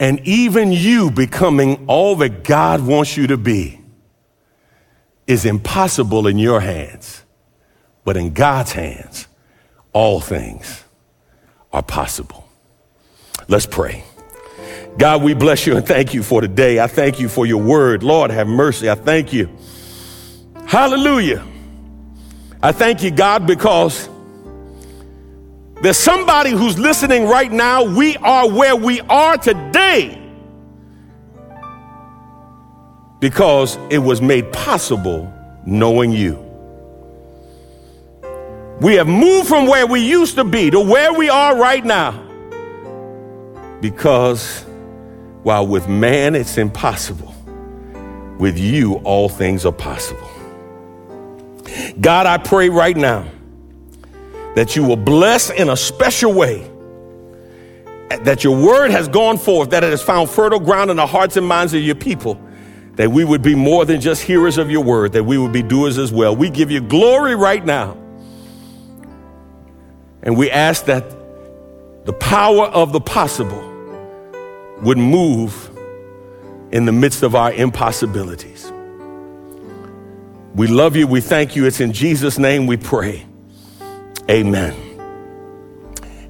And 0.00 0.20
even 0.20 0.70
you 0.70 1.10
becoming 1.10 1.86
all 1.88 2.16
that 2.16 2.44
God 2.44 2.80
wants 2.86 3.16
you 3.16 3.26
to 3.28 3.36
be 3.36 3.80
is 5.26 5.44
impossible 5.44 6.26
in 6.26 6.38
your 6.38 6.60
hands, 6.60 7.22
but 8.04 8.16
in 8.16 8.32
God's 8.32 8.72
hands, 8.72 9.26
all 9.92 10.20
things 10.20 10.84
are 11.72 11.82
possible. 11.82 12.48
Let's 13.48 13.66
pray. 13.66 14.04
God, 14.96 15.22
we 15.22 15.34
bless 15.34 15.66
you 15.66 15.76
and 15.76 15.86
thank 15.86 16.14
you 16.14 16.22
for 16.22 16.40
today. 16.40 16.80
I 16.80 16.86
thank 16.86 17.20
you 17.20 17.28
for 17.28 17.46
your 17.46 17.62
word. 17.62 18.02
Lord, 18.02 18.30
have 18.30 18.48
mercy. 18.48 18.88
I 18.90 18.94
thank 18.94 19.32
you. 19.32 19.48
Hallelujah. 20.68 21.46
I 22.62 22.72
thank 22.72 23.02
you, 23.02 23.10
God, 23.10 23.46
because 23.46 24.06
there's 25.80 25.96
somebody 25.96 26.50
who's 26.50 26.78
listening 26.78 27.24
right 27.24 27.50
now. 27.50 27.84
We 27.84 28.18
are 28.18 28.46
where 28.46 28.76
we 28.76 29.00
are 29.00 29.38
today 29.38 30.20
because 33.18 33.78
it 33.88 33.96
was 33.96 34.20
made 34.20 34.52
possible 34.52 35.32
knowing 35.64 36.12
you. 36.12 36.36
We 38.82 38.96
have 38.96 39.08
moved 39.08 39.48
from 39.48 39.68
where 39.68 39.86
we 39.86 40.00
used 40.00 40.34
to 40.34 40.44
be 40.44 40.70
to 40.70 40.80
where 40.80 41.14
we 41.14 41.30
are 41.30 41.56
right 41.56 41.82
now 41.82 42.12
because 43.80 44.66
while 45.44 45.66
with 45.66 45.88
man 45.88 46.34
it's 46.34 46.58
impossible, 46.58 47.34
with 48.38 48.58
you 48.58 48.96
all 48.96 49.30
things 49.30 49.64
are 49.64 49.72
possible. 49.72 50.37
God, 52.00 52.26
I 52.26 52.38
pray 52.38 52.68
right 52.68 52.96
now 52.96 53.28
that 54.54 54.74
you 54.76 54.84
will 54.84 54.96
bless 54.96 55.50
in 55.50 55.68
a 55.68 55.76
special 55.76 56.32
way, 56.32 56.68
that 58.22 58.42
your 58.42 58.56
word 58.56 58.90
has 58.90 59.08
gone 59.08 59.38
forth, 59.38 59.70
that 59.70 59.84
it 59.84 59.90
has 59.90 60.02
found 60.02 60.30
fertile 60.30 60.60
ground 60.60 60.90
in 60.90 60.96
the 60.96 61.06
hearts 61.06 61.36
and 61.36 61.46
minds 61.46 61.74
of 61.74 61.82
your 61.82 61.94
people, 61.94 62.40
that 62.94 63.10
we 63.10 63.24
would 63.24 63.42
be 63.42 63.54
more 63.54 63.84
than 63.84 64.00
just 64.00 64.22
hearers 64.22 64.58
of 64.58 64.70
your 64.70 64.82
word, 64.82 65.12
that 65.12 65.24
we 65.24 65.38
would 65.38 65.52
be 65.52 65.62
doers 65.62 65.98
as 65.98 66.12
well. 66.12 66.34
We 66.34 66.50
give 66.50 66.70
you 66.70 66.80
glory 66.80 67.36
right 67.36 67.64
now. 67.64 67.96
And 70.22 70.36
we 70.36 70.50
ask 70.50 70.86
that 70.86 71.04
the 72.04 72.12
power 72.14 72.64
of 72.64 72.92
the 72.92 73.00
possible 73.00 73.64
would 74.82 74.98
move 74.98 75.70
in 76.72 76.84
the 76.84 76.92
midst 76.92 77.22
of 77.22 77.34
our 77.34 77.52
impossibilities. 77.52 78.72
We 80.54 80.66
love 80.66 80.96
you. 80.96 81.06
We 81.06 81.20
thank 81.20 81.56
you. 81.56 81.66
It's 81.66 81.80
in 81.80 81.92
Jesus' 81.92 82.38
name 82.38 82.66
we 82.66 82.76
pray. 82.76 83.26
Amen. 84.30 84.74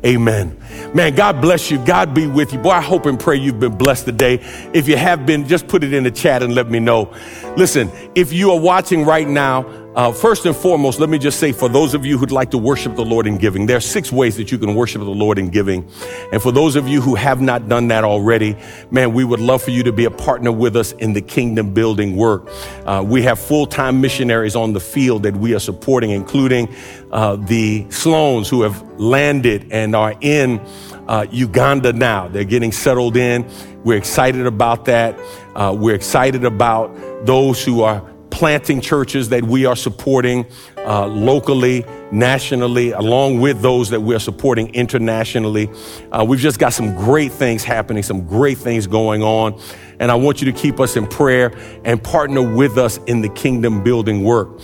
Amen. 0.04 0.56
Man, 0.94 1.14
God 1.14 1.40
bless 1.40 1.70
you. 1.70 1.84
God 1.84 2.14
be 2.14 2.26
with 2.26 2.52
you. 2.52 2.58
Boy, 2.60 2.70
I 2.70 2.80
hope 2.80 3.06
and 3.06 3.18
pray 3.18 3.36
you've 3.36 3.58
been 3.58 3.76
blessed 3.76 4.04
today. 4.04 4.34
If 4.72 4.86
you 4.86 4.96
have 4.96 5.26
been, 5.26 5.48
just 5.48 5.66
put 5.66 5.82
it 5.82 5.92
in 5.92 6.04
the 6.04 6.10
chat 6.10 6.42
and 6.42 6.54
let 6.54 6.70
me 6.70 6.78
know. 6.78 7.12
Listen, 7.56 7.90
if 8.14 8.32
you 8.32 8.52
are 8.52 8.60
watching 8.60 9.04
right 9.04 9.26
now, 9.28 9.62
uh, 9.98 10.12
first 10.12 10.46
and 10.46 10.54
foremost, 10.54 11.00
let 11.00 11.08
me 11.08 11.18
just 11.18 11.40
say 11.40 11.50
for 11.50 11.68
those 11.68 11.92
of 11.92 12.06
you 12.06 12.16
who'd 12.16 12.30
like 12.30 12.52
to 12.52 12.56
worship 12.56 12.94
the 12.94 13.04
Lord 13.04 13.26
in 13.26 13.36
giving, 13.36 13.66
there 13.66 13.78
are 13.78 13.80
six 13.80 14.12
ways 14.12 14.36
that 14.36 14.52
you 14.52 14.56
can 14.56 14.76
worship 14.76 15.02
the 15.02 15.10
Lord 15.10 15.40
in 15.40 15.50
giving. 15.50 15.90
And 16.32 16.40
for 16.40 16.52
those 16.52 16.76
of 16.76 16.86
you 16.86 17.00
who 17.00 17.16
have 17.16 17.40
not 17.40 17.68
done 17.68 17.88
that 17.88 18.04
already, 18.04 18.56
man, 18.92 19.12
we 19.12 19.24
would 19.24 19.40
love 19.40 19.60
for 19.60 19.72
you 19.72 19.82
to 19.82 19.92
be 19.92 20.04
a 20.04 20.10
partner 20.12 20.52
with 20.52 20.76
us 20.76 20.92
in 20.92 21.14
the 21.14 21.20
kingdom 21.20 21.74
building 21.74 22.14
work. 22.14 22.48
Uh, 22.86 23.02
we 23.04 23.22
have 23.22 23.40
full 23.40 23.66
time 23.66 24.00
missionaries 24.00 24.54
on 24.54 24.72
the 24.72 24.78
field 24.78 25.24
that 25.24 25.34
we 25.34 25.52
are 25.52 25.58
supporting, 25.58 26.10
including 26.10 26.72
uh, 27.10 27.34
the 27.34 27.84
Sloans 27.86 28.48
who 28.48 28.62
have 28.62 28.80
landed 29.00 29.66
and 29.72 29.96
are 29.96 30.14
in 30.20 30.60
uh, 31.08 31.26
Uganda 31.28 31.92
now. 31.92 32.28
They're 32.28 32.44
getting 32.44 32.70
settled 32.70 33.16
in. 33.16 33.50
We're 33.82 33.98
excited 33.98 34.46
about 34.46 34.84
that. 34.84 35.18
Uh, 35.56 35.74
we're 35.76 35.96
excited 35.96 36.44
about 36.44 36.94
those 37.26 37.64
who 37.64 37.82
are 37.82 38.08
planting 38.30 38.80
churches 38.80 39.28
that 39.30 39.44
we 39.44 39.66
are 39.66 39.76
supporting 39.76 40.46
uh, 40.78 41.06
locally, 41.06 41.84
nationally, 42.10 42.92
along 42.92 43.40
with 43.40 43.60
those 43.60 43.90
that 43.90 44.00
we're 44.00 44.18
supporting 44.18 44.74
internationally. 44.74 45.68
Uh, 46.12 46.24
we've 46.26 46.40
just 46.40 46.58
got 46.58 46.72
some 46.72 46.94
great 46.94 47.32
things 47.32 47.64
happening, 47.64 48.02
some 48.02 48.26
great 48.26 48.58
things 48.58 48.86
going 48.86 49.22
on. 49.22 49.60
And 50.00 50.10
I 50.10 50.14
want 50.14 50.40
you 50.40 50.50
to 50.50 50.58
keep 50.58 50.80
us 50.80 50.96
in 50.96 51.06
prayer 51.06 51.52
and 51.84 52.02
partner 52.02 52.42
with 52.42 52.78
us 52.78 52.98
in 53.06 53.20
the 53.20 53.28
kingdom 53.28 53.82
building 53.82 54.22
work. 54.22 54.60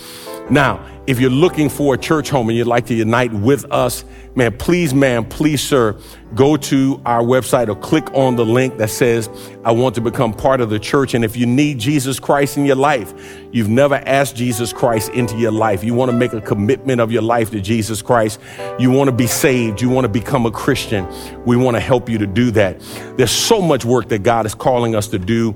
Now, 0.49 0.85
if 1.07 1.19
you're 1.19 1.29
looking 1.29 1.69
for 1.69 1.95
a 1.95 1.97
church 1.97 2.29
home 2.29 2.49
and 2.49 2.57
you'd 2.57 2.67
like 2.67 2.85
to 2.87 2.93
unite 2.93 3.31
with 3.33 3.65
us, 3.71 4.05
man, 4.35 4.57
please, 4.57 4.93
ma'am, 4.93 5.25
please, 5.25 5.61
sir, 5.61 5.99
go 6.33 6.57
to 6.57 7.01
our 7.05 7.21
website 7.21 7.67
or 7.67 7.75
click 7.75 8.11
on 8.13 8.35
the 8.35 8.45
link 8.45 8.77
that 8.77 8.89
says, 8.89 9.29
I 9.63 9.71
want 9.71 9.95
to 9.95 10.01
become 10.01 10.33
part 10.33 10.61
of 10.61 10.69
the 10.69 10.79
church. 10.79 11.13
And 11.13 11.25
if 11.25 11.35
you 11.35 11.45
need 11.45 11.79
Jesus 11.79 12.19
Christ 12.19 12.57
in 12.57 12.65
your 12.65 12.75
life, 12.75 13.13
you've 13.51 13.69
never 13.69 13.95
asked 13.95 14.35
Jesus 14.35 14.71
Christ 14.73 15.09
into 15.11 15.37
your 15.37 15.51
life, 15.51 15.83
you 15.83 15.93
want 15.93 16.11
to 16.11 16.17
make 16.17 16.33
a 16.33 16.41
commitment 16.41 17.01
of 17.01 17.11
your 17.11 17.23
life 17.23 17.51
to 17.51 17.61
Jesus 17.61 18.01
Christ, 18.01 18.39
you 18.79 18.91
want 18.91 19.07
to 19.07 19.15
be 19.15 19.27
saved, 19.27 19.81
you 19.81 19.89
want 19.89 20.05
to 20.05 20.09
become 20.09 20.45
a 20.45 20.51
Christian, 20.51 21.07
we 21.45 21.55
want 21.55 21.75
to 21.75 21.81
help 21.81 22.09
you 22.09 22.17
to 22.19 22.27
do 22.27 22.51
that. 22.51 22.79
There's 23.17 23.31
so 23.31 23.61
much 23.61 23.85
work 23.85 24.09
that 24.09 24.23
God 24.23 24.45
is 24.45 24.53
calling 24.53 24.95
us 24.95 25.07
to 25.09 25.19
do. 25.19 25.55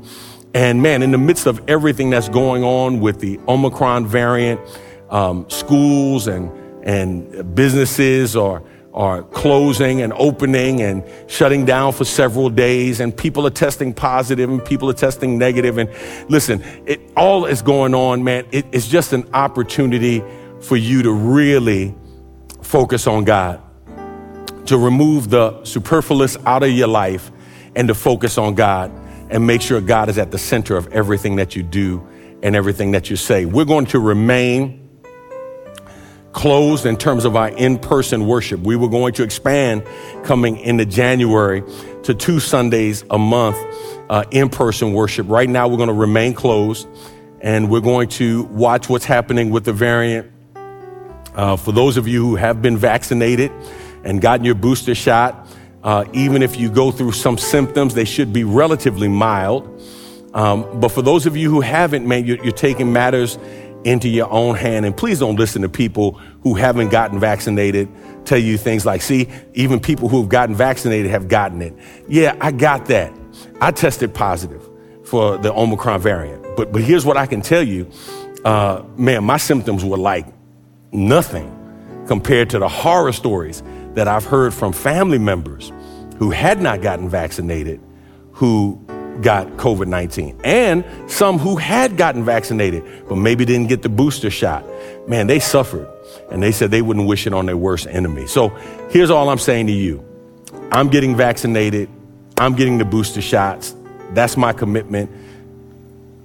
And 0.53 0.81
man, 0.81 1.03
in 1.03 1.11
the 1.11 1.17
midst 1.17 1.45
of 1.45 1.61
everything 1.69 2.09
that's 2.09 2.29
going 2.29 2.63
on 2.63 2.99
with 2.99 3.19
the 3.19 3.39
Omicron 3.47 4.07
variant, 4.07 4.59
um, 5.09 5.47
schools 5.49 6.27
and, 6.27 6.49
and 6.83 7.55
businesses 7.55 8.35
are, 8.35 8.63
are 8.93 9.23
closing 9.23 10.01
and 10.01 10.11
opening 10.13 10.81
and 10.81 11.03
shutting 11.27 11.65
down 11.65 11.93
for 11.93 12.03
several 12.03 12.49
days 12.49 12.99
and 12.99 13.15
people 13.15 13.45
are 13.45 13.51
testing 13.51 13.93
positive 13.93 14.49
and 14.49 14.63
people 14.65 14.89
are 14.89 14.93
testing 14.93 15.37
negative. 15.37 15.77
and 15.77 15.89
listen 16.29 16.63
it 16.87 16.99
all 17.15 17.45
is 17.45 17.61
going 17.61 17.93
on 17.93 18.23
man 18.23 18.45
it, 18.51 18.65
it's 18.71 18.87
just 18.87 19.13
an 19.13 19.27
opportunity 19.33 20.23
for 20.59 20.75
you 20.75 21.03
to 21.03 21.11
really 21.11 21.93
focus 22.63 23.05
on 23.05 23.23
god 23.23 23.61
to 24.65 24.75
remove 24.75 25.29
the 25.29 25.63
superfluous 25.63 26.35
out 26.45 26.63
of 26.63 26.71
your 26.71 26.87
life 26.87 27.31
and 27.75 27.87
to 27.87 27.93
focus 27.93 28.39
on 28.39 28.55
god 28.55 28.91
and 29.30 29.45
make 29.45 29.61
sure 29.61 29.82
god 29.82 30.09
is 30.09 30.17
at 30.17 30.32
the 30.32 30.38
center 30.38 30.75
of 30.75 30.88
everything 30.93 31.36
that 31.38 31.55
you 31.55 31.63
do 31.63 32.05
and 32.41 32.55
everything 32.55 32.91
that 32.91 33.09
you 33.09 33.15
say 33.15 33.45
we're 33.45 33.65
going 33.65 33.86
to 33.86 33.99
remain 33.99 34.89
closed 36.34 36.86
in 36.86 36.95
terms 36.95 37.25
of 37.25 37.36
our 37.36 37.49
in-person 37.49 38.25
worship. 38.25 38.59
We 38.61 38.75
were 38.75 38.88
going 38.88 39.13
to 39.13 39.23
expand 39.23 39.84
coming 40.23 40.57
into 40.57 40.86
January 40.86 41.63
to 42.03 42.13
two 42.13 42.39
Sundays 42.39 43.03
a 43.09 43.17
month 43.17 43.57
uh, 44.09 44.23
in-person 44.32 44.93
worship. 44.93 45.27
Right 45.30 45.49
now, 45.49 45.67
we're 45.67 45.77
going 45.77 45.88
to 45.88 45.93
remain 45.93 46.34
closed, 46.34 46.88
and 47.41 47.69
we're 47.69 47.82
going 47.82 48.09
to 48.09 48.43
watch 48.43 48.89
what's 48.89 49.05
happening 49.05 49.49
with 49.49 49.65
the 49.65 49.73
variant. 49.73 50.32
Uh, 51.36 51.55
for 51.55 51.71
those 51.71 51.97
of 51.97 52.07
you 52.07 52.25
who 52.25 52.36
have 52.36 52.61
been 52.61 52.77
vaccinated 52.77 53.51
and 54.03 54.21
gotten 54.21 54.45
your 54.45 54.55
booster 54.55 54.95
shot, 54.95 55.47
uh, 55.84 56.05
even 56.13 56.41
if 56.41 56.57
you 56.57 56.69
go 56.69 56.91
through 56.91 57.13
some 57.13 57.38
symptoms, 57.38 57.93
they 57.93 58.05
should 58.05 58.34
be 58.34 58.43
relatively 58.43 59.07
mild. 59.07 59.82
Um, 60.34 60.80
but 60.80 60.89
for 60.89 61.01
those 61.01 61.25
of 61.25 61.36
you 61.36 61.49
who 61.49 61.61
haven't, 61.61 62.07
man, 62.07 62.25
you're, 62.25 62.43
you're 62.43 62.51
taking 62.51 62.93
matters 62.93 63.38
into 63.84 64.09
your 64.09 64.30
own 64.32 64.55
hand. 64.55 64.86
And 64.86 64.95
please 64.95 65.19
don't 65.19 65.38
listen 65.38 65.61
to 65.61 65.69
people 65.69 66.13
who 66.43 66.53
haven't 66.53 66.89
gotten 66.89 67.19
vaccinated 67.19 67.89
tell 68.25 68.38
you 68.38 68.57
things 68.57 68.86
like, 68.86 69.01
see, 69.01 69.30
even 69.53 69.80
people 69.80 70.09
who 70.09 70.19
have 70.21 70.30
gotten 70.30 70.53
vaccinated 70.53 71.11
have 71.11 71.27
gotten 71.27 71.61
it. 71.61 71.73
Yeah, 72.07 72.36
I 72.41 72.51
got 72.51 72.86
that. 72.88 73.13
I 73.61 73.71
tested 73.71 74.13
positive 74.13 74.67
for 75.05 75.38
the 75.38 75.53
Omicron 75.53 76.01
variant. 76.01 76.45
But, 76.55 76.71
but 76.71 76.82
here's 76.82 77.05
what 77.05 77.17
I 77.17 77.25
can 77.25 77.41
tell 77.41 77.63
you. 77.63 77.89
Uh, 78.43 78.84
man, 78.97 79.23
my 79.23 79.38
symptoms 79.38 79.84
were 79.84 79.97
like 79.97 80.27
nothing 80.91 81.55
compared 82.07 82.49
to 82.51 82.59
the 82.59 82.67
horror 82.67 83.11
stories 83.11 83.63
that 83.95 84.07
I've 84.07 84.25
heard 84.25 84.53
from 84.53 84.73
family 84.73 85.17
members 85.17 85.71
who 86.17 86.31
had 86.31 86.61
not 86.61 86.81
gotten 86.81 87.09
vaccinated, 87.09 87.81
who 88.33 88.79
got 89.21 89.47
COVID 89.57 89.87
19, 89.87 90.39
and 90.43 90.85
some 91.07 91.37
who 91.37 91.55
had 91.57 91.97
gotten 91.97 92.23
vaccinated, 92.23 92.83
but 93.07 93.15
maybe 93.15 93.45
didn't 93.45 93.67
get 93.67 93.81
the 93.81 93.89
booster 93.89 94.29
shot. 94.29 94.65
Man, 95.07 95.27
they 95.27 95.39
suffered, 95.39 95.87
and 96.31 96.41
they 96.41 96.51
said 96.51 96.71
they 96.71 96.81
wouldn't 96.81 97.07
wish 97.07 97.27
it 97.27 97.33
on 97.33 97.45
their 97.45 97.57
worst 97.57 97.87
enemy. 97.87 98.27
So 98.27 98.49
here's 98.89 99.09
all 99.09 99.29
I'm 99.29 99.37
saying 99.37 99.67
to 99.67 99.73
you 99.73 100.05
I'm 100.71 100.89
getting 100.89 101.15
vaccinated, 101.15 101.89
I'm 102.37 102.55
getting 102.55 102.77
the 102.77 102.85
booster 102.85 103.21
shots. 103.21 103.75
That's 104.11 104.37
my 104.37 104.53
commitment. 104.53 105.09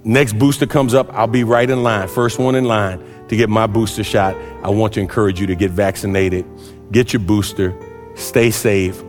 Next 0.03 0.33
booster 0.33 0.67
comes 0.67 0.93
up, 0.93 1.11
I'll 1.13 1.27
be 1.27 1.43
right 1.43 1.69
in 1.69 1.81
line, 1.83 2.07
first 2.07 2.37
one 2.37 2.55
in 2.55 2.65
line 2.65 3.03
to 3.29 3.35
get 3.35 3.49
my 3.49 3.65
booster 3.65 4.03
shot. 4.03 4.35
I 4.63 4.69
want 4.69 4.93
to 4.93 4.99
encourage 4.99 5.39
you 5.39 5.47
to 5.47 5.55
get 5.55 5.71
vaccinated, 5.71 6.45
get 6.91 7.13
your 7.13 7.21
booster, 7.21 7.77
stay 8.15 8.51
safe, 8.51 9.01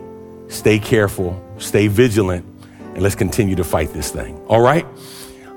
stay 0.47 0.79
careful, 0.79 1.41
stay 1.57 1.87
vigilant 1.87 2.45
and 2.93 3.01
let's 3.01 3.15
continue 3.15 3.55
to 3.55 3.63
fight 3.63 3.93
this 3.93 4.11
thing. 4.11 4.43
All 4.47 4.61
right? 4.61 4.85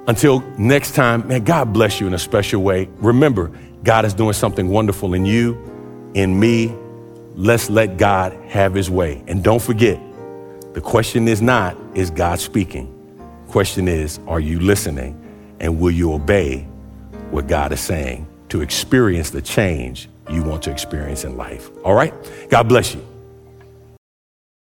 Until 0.07 0.41
next 0.59 0.95
time, 0.95 1.27
man, 1.29 1.45
God 1.45 1.73
bless 1.73 2.01
you 2.01 2.07
in 2.07 2.15
a 2.15 2.19
special 2.19 2.63
way. 2.63 2.89
Remember, 2.99 3.51
God 3.85 4.05
is 4.05 4.13
doing 4.13 4.33
something 4.33 4.69
wonderful 4.69 5.15
in 5.15 5.25
you, 5.25 5.59
in 6.15 6.39
me. 6.39 6.75
Let's 7.35 7.71
let 7.71 7.97
God 7.97 8.33
have 8.49 8.75
his 8.75 8.91
way. 8.91 9.23
And 9.27 9.43
don't 9.43 9.63
forget, 9.63 10.01
the 10.75 10.81
question 10.81 11.29
is 11.29 11.41
not, 11.41 11.77
is 11.95 12.11
God 12.11 12.41
speaking? 12.41 12.97
Question 13.49 13.89
is, 13.89 14.21
are 14.27 14.41
you 14.41 14.61
listening? 14.61 15.17
And 15.61 15.81
will 15.81 15.91
you 15.91 16.13
obey 16.13 16.67
what 17.31 17.47
God 17.47 17.73
is 17.73 17.81
saying 17.81 18.27
to 18.49 18.61
experience 18.61 19.31
the 19.31 19.43
change 19.43 20.09
you 20.31 20.43
want 20.43 20.63
to 20.65 20.71
experience 20.71 21.25
in 21.25 21.37
life? 21.37 21.71
All 21.85 21.95
right? 21.95 22.15
God 22.49 22.69
bless 22.69 22.95
you. 22.95 23.10